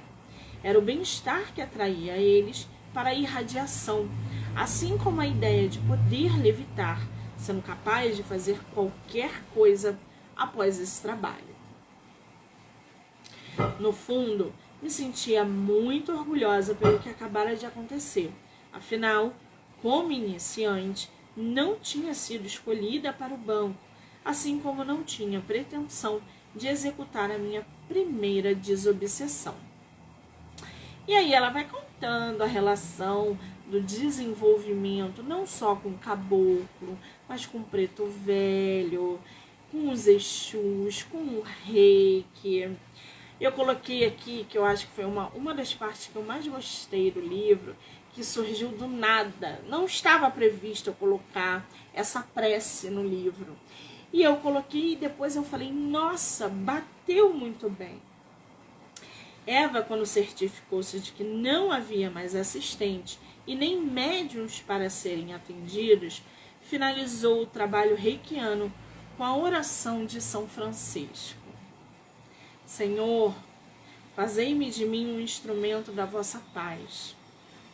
Era 0.64 0.78
o 0.78 0.84
bem-estar 0.84 1.52
que 1.56 1.62
atraía 1.62 2.18
eles 2.18 2.68
para 2.94 3.10
a 3.10 3.16
irradiação, 3.16 4.08
assim 4.56 5.00
como 5.00 5.20
a 5.20 5.26
ideia 5.26 5.68
de 5.68 5.80
poder 5.80 6.40
levitar, 6.40 7.02
sendo 7.38 7.64
capaz 7.64 8.16
de 8.16 8.22
fazer 8.22 8.60
qualquer 8.76 9.42
coisa 9.52 9.98
após 10.36 10.80
esse 10.80 11.02
trabalho. 11.02 11.57
No 13.80 13.92
fundo, 13.92 14.54
me 14.82 14.90
sentia 14.90 15.44
muito 15.44 16.12
orgulhosa 16.12 16.76
pelo 16.76 17.00
que 17.00 17.10
acabara 17.10 17.56
de 17.56 17.66
acontecer. 17.66 18.32
Afinal, 18.72 19.34
como 19.82 20.12
iniciante, 20.12 21.10
não 21.36 21.76
tinha 21.76 22.14
sido 22.14 22.46
escolhida 22.46 23.14
para 23.14 23.34
o 23.34 23.38
banco, 23.38 23.78
assim 24.24 24.60
como 24.60 24.84
não 24.84 25.04
tinha 25.04 25.40
pretensão 25.40 26.22
de 26.56 26.68
executar 26.68 27.32
a 27.32 27.38
minha 27.38 27.66
primeira 27.88 28.54
desobsessão. 28.54 29.56
E 31.08 31.14
aí 31.14 31.34
ela 31.34 31.50
vai 31.50 31.66
contando 31.66 32.42
a 32.42 32.48
relação 32.48 33.38
do 33.68 33.82
desenvolvimento, 33.82 35.24
não 35.24 35.46
só 35.46 35.76
com 35.76 35.90
o 35.90 35.98
caboclo, 35.98 36.98
mas 37.28 37.46
com 37.46 37.60
o 37.60 37.64
preto 37.64 38.06
velho, 38.08 39.20
com 39.72 39.90
os 39.90 40.08
Exus, 40.08 41.04
com 41.04 41.18
o 41.18 41.44
reiki. 41.66 42.70
Eu 43.40 43.52
coloquei 43.52 44.04
aqui, 44.06 44.46
que 44.50 44.58
eu 44.58 44.66
acho 44.66 44.88
que 44.88 44.94
foi 44.94 45.06
uma, 45.06 45.28
uma 45.30 45.54
das 45.54 45.74
partes 45.74 46.08
que 46.08 46.16
eu 46.16 46.24
mais 46.24 46.48
gostei 46.48 47.12
do 47.12 47.22
livro, 47.22 47.76
que 48.14 48.24
surgiu 48.24 48.70
do 48.70 48.88
nada. 48.88 49.62
Não 49.68 49.86
estava 49.86 50.30
previsto 50.32 50.90
eu 50.90 50.94
colocar 50.96 51.68
essa 51.94 52.22
prece 52.22 52.90
no 52.90 53.04
livro. 53.04 53.56
E 54.12 54.24
eu 54.24 54.38
coloquei 54.38 54.94
e 54.94 54.96
depois 54.96 55.36
eu 55.36 55.44
falei, 55.44 55.72
nossa, 55.72 56.50
bateu 56.50 57.32
muito 57.32 57.70
bem. 57.70 58.02
Eva, 59.46 59.84
quando 59.84 60.06
certificou-se 60.06 61.00
de 61.00 61.12
que 61.12 61.24
não 61.24 61.72
havia 61.72 62.10
mais 62.10 62.34
assistente 62.36 63.20
e 63.46 63.56
nem 63.56 63.80
médiums 63.80 64.62
para 64.62 64.90
serem 64.90 65.34
atendidos, 65.34 66.24
finalizou 66.62 67.44
o 67.44 67.48
trabalho 67.48 67.96
reikiano 67.96 68.74
com 69.16 69.24
a 69.24 69.38
oração 69.38 70.06
de 70.06 70.20
São 70.20 70.48
Francisco. 70.48 71.47
Senhor, 72.68 73.34
fazei-me 74.16 74.70
de 74.70 74.86
mim 74.86 75.08
um 75.08 75.20
instrumento 75.20 75.92
da 75.92 76.06
vossa 76.06 76.40
paz. 76.54 77.16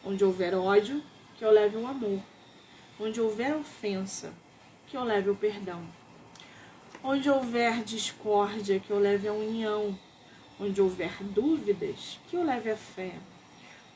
Onde 0.05 0.23
houver 0.23 0.55
ódio, 0.55 1.03
que 1.35 1.43
eu 1.43 1.51
leve 1.51 1.75
o 1.75 1.85
amor. 1.85 2.21
Onde 2.97 3.19
houver 3.19 3.53
ofensa, 3.53 4.33
que 4.87 4.95
eu 4.95 5.03
leve 5.03 5.29
o 5.29 5.35
perdão. 5.35 5.83
Onde 7.03 7.29
houver 7.29 7.83
discórdia, 7.83 8.79
que 8.79 8.91
eu 8.91 8.99
leve 8.99 9.27
a 9.27 9.33
união 9.33 9.97
Onde 10.59 10.79
houver 10.81 11.23
dúvidas, 11.23 12.19
que 12.29 12.35
eu 12.35 12.43
leve 12.43 12.69
a 12.69 12.77
fé. 12.77 13.13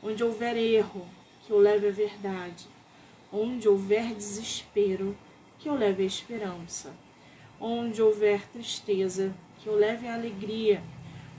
Onde 0.02 0.24
houver 0.24 0.56
erro, 0.56 1.06
que 1.46 1.52
eu 1.52 1.58
leve 1.58 1.88
a 1.88 1.92
verdade. 1.92 2.66
Onde 3.32 3.68
houver 3.68 4.12
desespero, 4.12 5.16
que 5.58 5.68
eu 5.68 5.74
leve 5.74 6.02
a 6.02 6.06
esperança. 6.06 6.92
Onde 7.60 8.02
houver 8.02 8.46
tristeza, 8.48 9.32
que 9.58 9.68
eu 9.68 9.76
leve 9.76 10.06
a 10.06 10.14
alegria. 10.14 10.82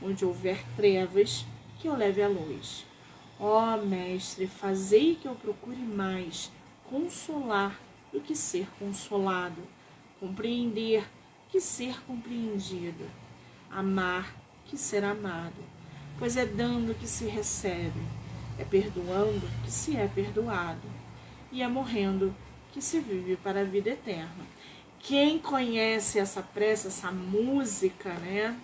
Onde 0.02 0.24
houver 0.24 0.64
trevas, 0.76 1.46
que 1.80 1.88
eu 1.88 1.96
leve 1.96 2.22
a 2.22 2.28
luz. 2.28 2.86
Ó 3.40 3.76
oh, 3.76 3.86
Mestre, 3.86 4.48
fazei 4.48 5.16
que 5.16 5.28
eu 5.28 5.36
procure 5.36 5.78
mais 5.78 6.52
consolar 6.90 7.80
do 8.12 8.20
que 8.20 8.36
ser 8.36 8.68
consolado, 8.78 9.62
compreender 10.20 11.08
que 11.50 11.62
ser 11.62 12.02
compreendido, 12.06 13.06
amar 13.70 14.36
que 14.66 14.78
ser 14.78 15.04
amado, 15.04 15.64
pois 16.18 16.36
é 16.36 16.46
dando 16.46 16.98
que 16.98 17.08
se 17.08 17.26
recebe, 17.26 18.00
é 18.58 18.64
perdoando 18.64 19.48
que 19.64 19.72
se 19.72 19.96
é 19.96 20.08
perdoado, 20.08 20.88
e 21.52 21.62
é 21.62 21.68
morrendo 21.68 22.36
que 22.72 22.82
se 22.82 23.00
vive 23.00 23.36
para 23.38 23.62
a 23.62 23.64
vida 23.64 23.92
eterna. 23.92 24.46
Quem 25.00 25.40
conhece 25.40 26.20
essa 26.20 26.42
prece, 26.42 26.88
essa 26.88 27.12
música, 27.12 28.14
né? 28.16 28.60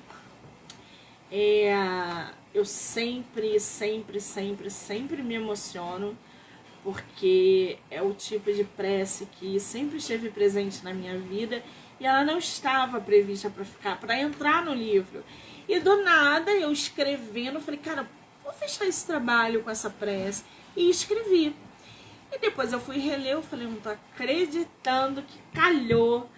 É, 1.32 1.74
eu 2.54 2.64
sempre, 2.64 3.60
sempre, 3.60 4.20
sempre, 4.20 4.70
sempre 4.70 5.24
me 5.24 5.36
emociono 5.36 6.16
porque 6.84 7.80
é 7.90 8.00
o 8.02 8.14
tipo 8.14 8.54
de 8.54 8.64
prece 8.64 9.28
que 9.40 9.60
sempre 9.60 9.98
esteve 9.98 10.30
presente 10.30 10.84
na 10.84 10.94
minha 10.94 11.18
vida 11.18 11.64
e 12.00 12.06
ela 12.06 12.24
não 12.24 12.38
estava 12.38 13.02
prevista 13.02 13.50
para 13.50 13.66
ficar, 13.66 14.00
para 14.00 14.20
entrar 14.20 14.64
no 14.64 14.74
livro. 14.74 15.24
E 15.68 15.80
do 15.80 16.04
nada, 16.04 16.52
eu 16.52 16.72
escrevendo, 16.72 17.60
falei, 17.60 17.80
cara, 17.80 18.08
vou 18.44 18.54
fechar 18.54 18.86
esse 18.86 19.06
trabalho 19.08 19.64
com 19.64 19.70
essa 19.70 19.90
prece. 19.90 20.44
E 20.76 20.90
escrevi. 20.90 21.56
E 22.32 22.38
depois 22.38 22.74
eu 22.74 22.80
fui 22.80 22.98
reler, 22.98 23.34
eu 23.34 23.42
falei, 23.42 23.68
não 23.68 23.80
tô 23.80 23.90
acreditando 23.90 25.22
que 25.22 25.40
calhou 25.54 26.30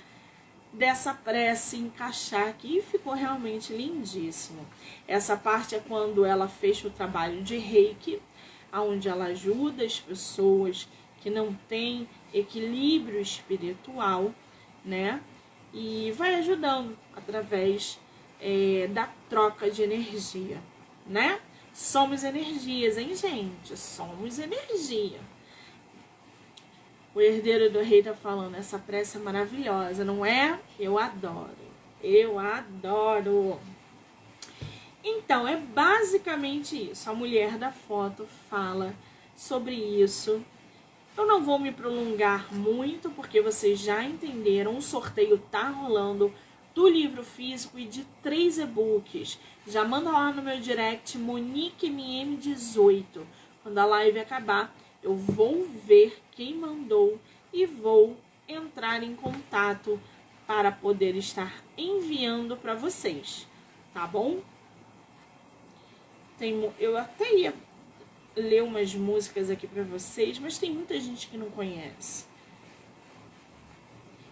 dessa 0.71 1.13
prece 1.13 1.77
encaixar 1.77 2.47
aqui 2.49 2.77
e 2.77 2.81
ficou 2.81 3.13
realmente 3.13 3.73
lindíssimo. 3.73 4.65
Essa 5.07 5.35
parte 5.35 5.75
é 5.75 5.79
quando 5.79 6.23
ela 6.23 6.47
fecha 6.47 6.87
o 6.87 6.91
trabalho 6.91 7.41
de 7.41 7.57
reiki, 7.57 8.21
onde 8.71 9.09
ela 9.09 9.25
ajuda 9.25 9.83
as 9.83 9.99
pessoas 9.99 10.87
que 11.19 11.29
não 11.29 11.53
têm 11.67 12.07
equilíbrio 12.33 13.19
espiritual, 13.19 14.33
né? 14.85 15.21
E 15.73 16.11
vai 16.15 16.35
ajudando 16.35 16.97
através 17.15 17.99
é, 18.39 18.87
da 18.87 19.09
troca 19.29 19.69
de 19.71 19.81
energia, 19.81 20.61
né? 21.05 21.39
Somos 21.73 22.23
energias, 22.23 22.97
hein, 22.97 23.15
gente? 23.15 23.77
Somos 23.77 24.39
energia. 24.39 25.19
O 27.17 27.19
herdeiro 27.19 27.71
do 27.71 27.81
rei 27.81 28.03
tá 28.03 28.13
falando, 28.13 28.53
essa 28.53 28.77
prece 28.77 29.17
é 29.17 29.19
maravilhosa, 29.19 30.05
não 30.05 30.23
é? 30.23 30.59
Eu 30.79 30.99
adoro. 30.99 31.49
Eu 31.99 32.37
adoro. 32.37 33.59
Então, 35.03 35.47
é 35.47 35.57
basicamente 35.57 36.91
isso. 36.91 37.09
A 37.09 37.15
mulher 37.15 37.57
da 37.57 37.71
foto 37.71 38.27
fala 38.47 38.93
sobre 39.35 39.73
isso. 39.73 40.45
Eu 41.17 41.25
não 41.25 41.43
vou 41.43 41.57
me 41.57 41.71
prolongar 41.71 42.53
muito, 42.53 43.09
porque 43.09 43.41
vocês 43.41 43.79
já 43.79 44.03
entenderam. 44.03 44.77
O 44.77 44.81
sorteio 44.83 45.39
tá 45.49 45.69
rolando 45.69 46.31
do 46.75 46.87
livro 46.87 47.23
físico 47.23 47.79
e 47.79 47.85
de 47.85 48.05
três 48.21 48.59
e-books. 48.59 49.39
Já 49.65 49.83
manda 49.83 50.11
lá 50.11 50.31
no 50.31 50.43
meu 50.43 50.59
direct 50.59 51.17
MoniqueMM18. 51.17 53.23
Quando 53.63 53.77
a 53.79 53.85
live 53.85 54.19
acabar, 54.19 54.71
eu 55.01 55.15
vou 55.15 55.67
ver 55.83 56.26
quem 56.37 56.53
mandou 56.53 57.19
e 57.51 57.65
vou 57.65 58.15
entrar 58.47 59.01
em 59.01 59.15
contato 59.15 59.99
para 60.45 60.71
poder 60.71 61.15
estar 61.15 61.63
enviando 61.75 62.55
para 62.55 62.75
vocês, 62.75 63.47
tá 63.91 64.05
bom? 64.05 64.41
Tem, 66.37 66.71
eu 66.79 66.95
até 66.95 67.35
ia 67.35 67.53
ler 68.35 68.61
umas 68.61 68.93
músicas 68.93 69.49
aqui 69.49 69.65
para 69.65 69.81
vocês, 69.81 70.37
mas 70.37 70.59
tem 70.59 70.71
muita 70.71 70.99
gente 70.99 71.27
que 71.27 71.37
não 71.37 71.49
conhece. 71.49 72.25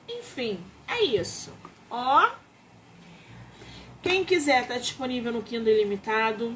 Enfim, 0.08 0.60
é 0.88 1.04
isso. 1.04 1.52
Ó, 1.90 2.32
quem 4.04 4.24
quiser 4.24 4.68
tá 4.68 4.78
disponível 4.78 5.34
no 5.34 5.42
Kindle 5.42 5.74
Ilimitado, 5.74 6.56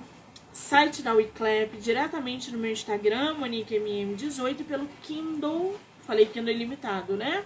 site 0.51 1.01
da 1.01 1.13
Wiclap, 1.13 1.77
diretamente 1.77 2.51
no 2.51 2.57
meu 2.57 2.71
Instagram, 2.71 3.35
MoniqueMM18, 3.39 4.65
pelo 4.65 4.87
Kindle, 5.03 5.79
falei 6.01 6.25
Kindle 6.25 6.53
Ilimitado, 6.53 7.15
né? 7.15 7.45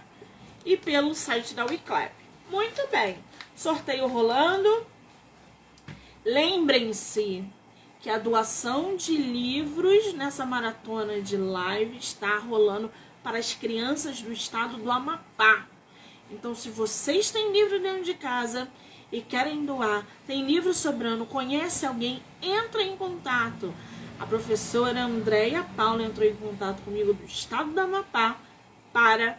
E 0.64 0.76
pelo 0.76 1.14
site 1.14 1.54
da 1.54 1.64
Wiclap. 1.64 2.12
Muito 2.50 2.86
bem, 2.90 3.18
sorteio 3.54 4.06
rolando, 4.06 4.86
Lembrem-se 6.24 7.44
que 8.00 8.08
a 8.08 8.16
doação 8.16 8.96
de 8.96 9.14
livros 9.14 10.14
nessa 10.14 10.46
maratona 10.46 11.20
de 11.20 11.36
live 11.36 11.98
está 11.98 12.38
rolando 12.38 12.90
para 13.22 13.36
as 13.36 13.52
crianças 13.52 14.22
do 14.22 14.32
estado 14.32 14.78
do 14.78 14.90
Amapá. 14.90 15.68
Então, 16.30 16.54
se 16.54 16.70
vocês 16.70 17.30
têm 17.30 17.52
livro 17.52 17.78
dentro 17.78 18.04
de 18.04 18.14
casa 18.14 18.70
e 19.14 19.22
querem 19.22 19.64
doar, 19.64 20.04
tem 20.26 20.44
livro 20.44 20.74
sobrando, 20.74 21.24
conhece 21.24 21.86
alguém, 21.86 22.20
entra 22.42 22.82
em 22.82 22.96
contato. 22.96 23.72
A 24.18 24.26
professora 24.26 25.04
Andréia 25.04 25.62
Paula 25.76 26.02
entrou 26.02 26.28
em 26.28 26.34
contato 26.34 26.82
comigo 26.82 27.14
do 27.14 27.24
estado 27.24 27.70
do 27.70 27.80
Amapá 27.80 28.36
para 28.92 29.38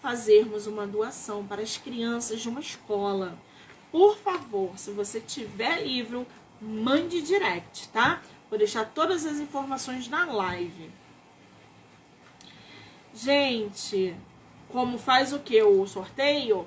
fazermos 0.00 0.66
uma 0.66 0.86
doação 0.86 1.46
para 1.46 1.62
as 1.62 1.76
crianças 1.76 2.40
de 2.40 2.48
uma 2.48 2.60
escola. 2.60 3.38
Por 3.92 4.16
favor, 4.18 4.76
se 4.76 4.90
você 4.90 5.20
tiver 5.20 5.86
livro, 5.86 6.26
mande 6.60 7.22
direct, 7.22 7.88
tá? 7.90 8.20
Vou 8.50 8.58
deixar 8.58 8.86
todas 8.86 9.24
as 9.24 9.38
informações 9.38 10.08
na 10.08 10.24
live. 10.24 10.90
Gente, 13.14 14.16
como 14.68 14.98
faz 14.98 15.32
o 15.32 15.38
que? 15.38 15.62
O 15.62 15.86
sorteio? 15.86 16.66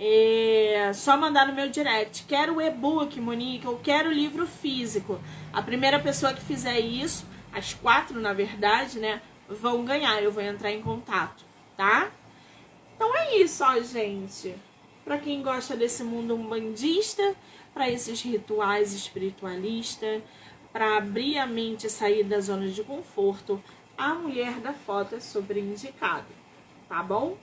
É 0.00 0.92
só 0.94 1.16
mandar 1.16 1.46
no 1.46 1.54
meu 1.54 1.68
direct. 1.68 2.24
Quero 2.24 2.56
o 2.56 2.62
e-book, 2.62 3.20
Monique, 3.20 3.66
eu 3.66 3.80
quero 3.82 4.10
o 4.10 4.12
livro 4.12 4.46
físico. 4.46 5.20
A 5.52 5.60
primeira 5.60 5.98
pessoa 5.98 6.32
que 6.32 6.40
fizer 6.40 6.78
isso, 6.78 7.26
as 7.52 7.74
quatro, 7.74 8.20
na 8.20 8.32
verdade, 8.32 9.00
né, 9.00 9.20
vão 9.48 9.84
ganhar. 9.84 10.22
Eu 10.22 10.30
vou 10.30 10.42
entrar 10.42 10.70
em 10.70 10.80
contato, 10.80 11.44
tá? 11.76 12.10
Então 12.94 13.16
é 13.16 13.38
isso, 13.38 13.64
ó, 13.64 13.80
gente. 13.80 14.54
Para 15.04 15.18
quem 15.18 15.42
gosta 15.42 15.76
desse 15.76 16.04
mundo 16.04 16.34
umbandista, 16.34 17.34
para 17.74 17.90
esses 17.90 18.22
rituais 18.22 18.92
espiritualistas, 18.92 20.22
para 20.72 20.96
abrir 20.96 21.38
a 21.38 21.46
mente 21.46 21.86
e 21.86 21.90
sair 21.90 22.22
da 22.22 22.38
zona 22.40 22.68
de 22.68 22.84
conforto, 22.84 23.62
a 23.96 24.14
mulher 24.14 24.60
da 24.60 24.72
foto 24.72 25.16
é 25.16 25.20
super 25.20 25.56
indicada, 25.56 26.26
tá 26.88 27.02
bom? 27.02 27.36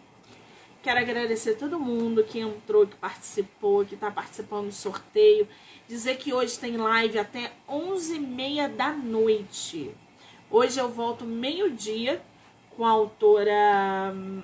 Quero 0.85 0.99
agradecer 0.99 1.55
todo 1.55 1.79
mundo 1.79 2.23
que 2.23 2.37
entrou, 2.37 2.85
que 2.85 2.95
participou, 2.97 3.83
que 3.83 3.95
está 3.95 4.11
participando 4.11 4.67
do 4.67 4.71
sorteio. 4.71 5.47
Dizer 5.87 6.15
que 6.17 6.31
hoje 6.31 6.59
tem 6.59 6.77
live 6.77 7.17
até 7.17 7.53
11h30 7.67 8.67
da 8.75 8.91
noite. 8.91 9.89
Hoje 10.47 10.79
eu 10.79 10.87
volto 10.87 11.25
meio-dia 11.25 12.21
com 12.77 12.85
a 12.85 12.91
autora 12.91 14.13
hum, 14.13 14.43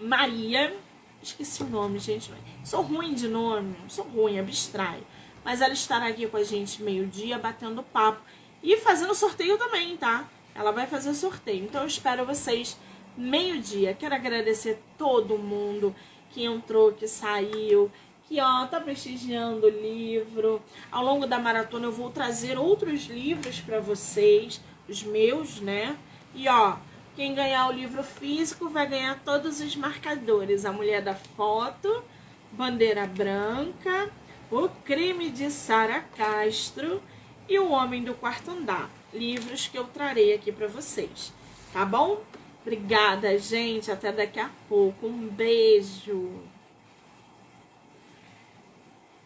Maria 0.00 0.76
Esqueci 1.22 1.62
o 1.62 1.68
nome, 1.68 2.00
gente. 2.00 2.32
Sou 2.64 2.82
ruim 2.82 3.14
de 3.14 3.28
nome, 3.28 3.76
sou 3.86 4.04
ruim, 4.04 4.40
abstraio. 4.40 5.06
Mas 5.44 5.60
ela 5.60 5.72
estará 5.72 6.08
aqui 6.08 6.26
com 6.26 6.36
a 6.36 6.42
gente 6.42 6.82
meio-dia, 6.82 7.38
batendo 7.38 7.80
papo 7.80 8.20
e 8.60 8.76
fazendo 8.78 9.14
sorteio 9.14 9.56
também, 9.56 9.96
tá? 9.96 10.28
Ela 10.52 10.72
vai 10.72 10.88
fazer 10.88 11.14
sorteio. 11.14 11.64
Então 11.64 11.82
eu 11.82 11.86
espero 11.86 12.26
vocês 12.26 12.76
meio-dia. 13.16 13.94
Quero 13.94 14.14
agradecer 14.14 14.82
todo 14.96 15.38
mundo 15.38 15.94
que 16.30 16.44
entrou, 16.44 16.92
que 16.92 17.06
saiu, 17.06 17.90
que 18.26 18.40
ó, 18.40 18.66
tá 18.66 18.80
prestigiando 18.80 19.66
o 19.66 19.70
livro. 19.70 20.62
Ao 20.90 21.04
longo 21.04 21.26
da 21.26 21.38
maratona 21.38 21.86
eu 21.86 21.92
vou 21.92 22.10
trazer 22.10 22.58
outros 22.58 23.06
livros 23.06 23.60
para 23.60 23.80
vocês, 23.80 24.60
os 24.88 25.02
meus, 25.02 25.60
né? 25.60 25.96
E 26.34 26.48
ó, 26.48 26.76
quem 27.14 27.34
ganhar 27.34 27.68
o 27.68 27.72
livro 27.72 28.02
físico 28.02 28.70
vai 28.70 28.86
ganhar 28.86 29.20
todos 29.22 29.60
os 29.60 29.76
marcadores: 29.76 30.64
A 30.64 30.72
Mulher 30.72 31.02
da 31.02 31.14
Foto, 31.14 32.02
Bandeira 32.50 33.06
Branca, 33.06 34.10
O 34.50 34.68
Crime 34.84 35.30
de 35.30 35.50
Sara 35.50 36.00
Castro 36.16 37.02
e 37.48 37.58
O 37.58 37.70
Homem 37.70 38.02
do 38.02 38.14
Quarto 38.14 38.50
Andar. 38.50 38.90
Livros 39.12 39.68
que 39.68 39.76
eu 39.76 39.84
trarei 39.84 40.32
aqui 40.32 40.50
para 40.50 40.66
vocês. 40.66 41.34
Tá 41.70 41.84
bom? 41.84 42.22
Obrigada, 42.62 43.36
gente. 43.38 43.90
Até 43.90 44.12
daqui 44.12 44.40
a 44.40 44.50
pouco. 44.68 45.06
Um 45.06 45.28
beijo. 45.28 46.30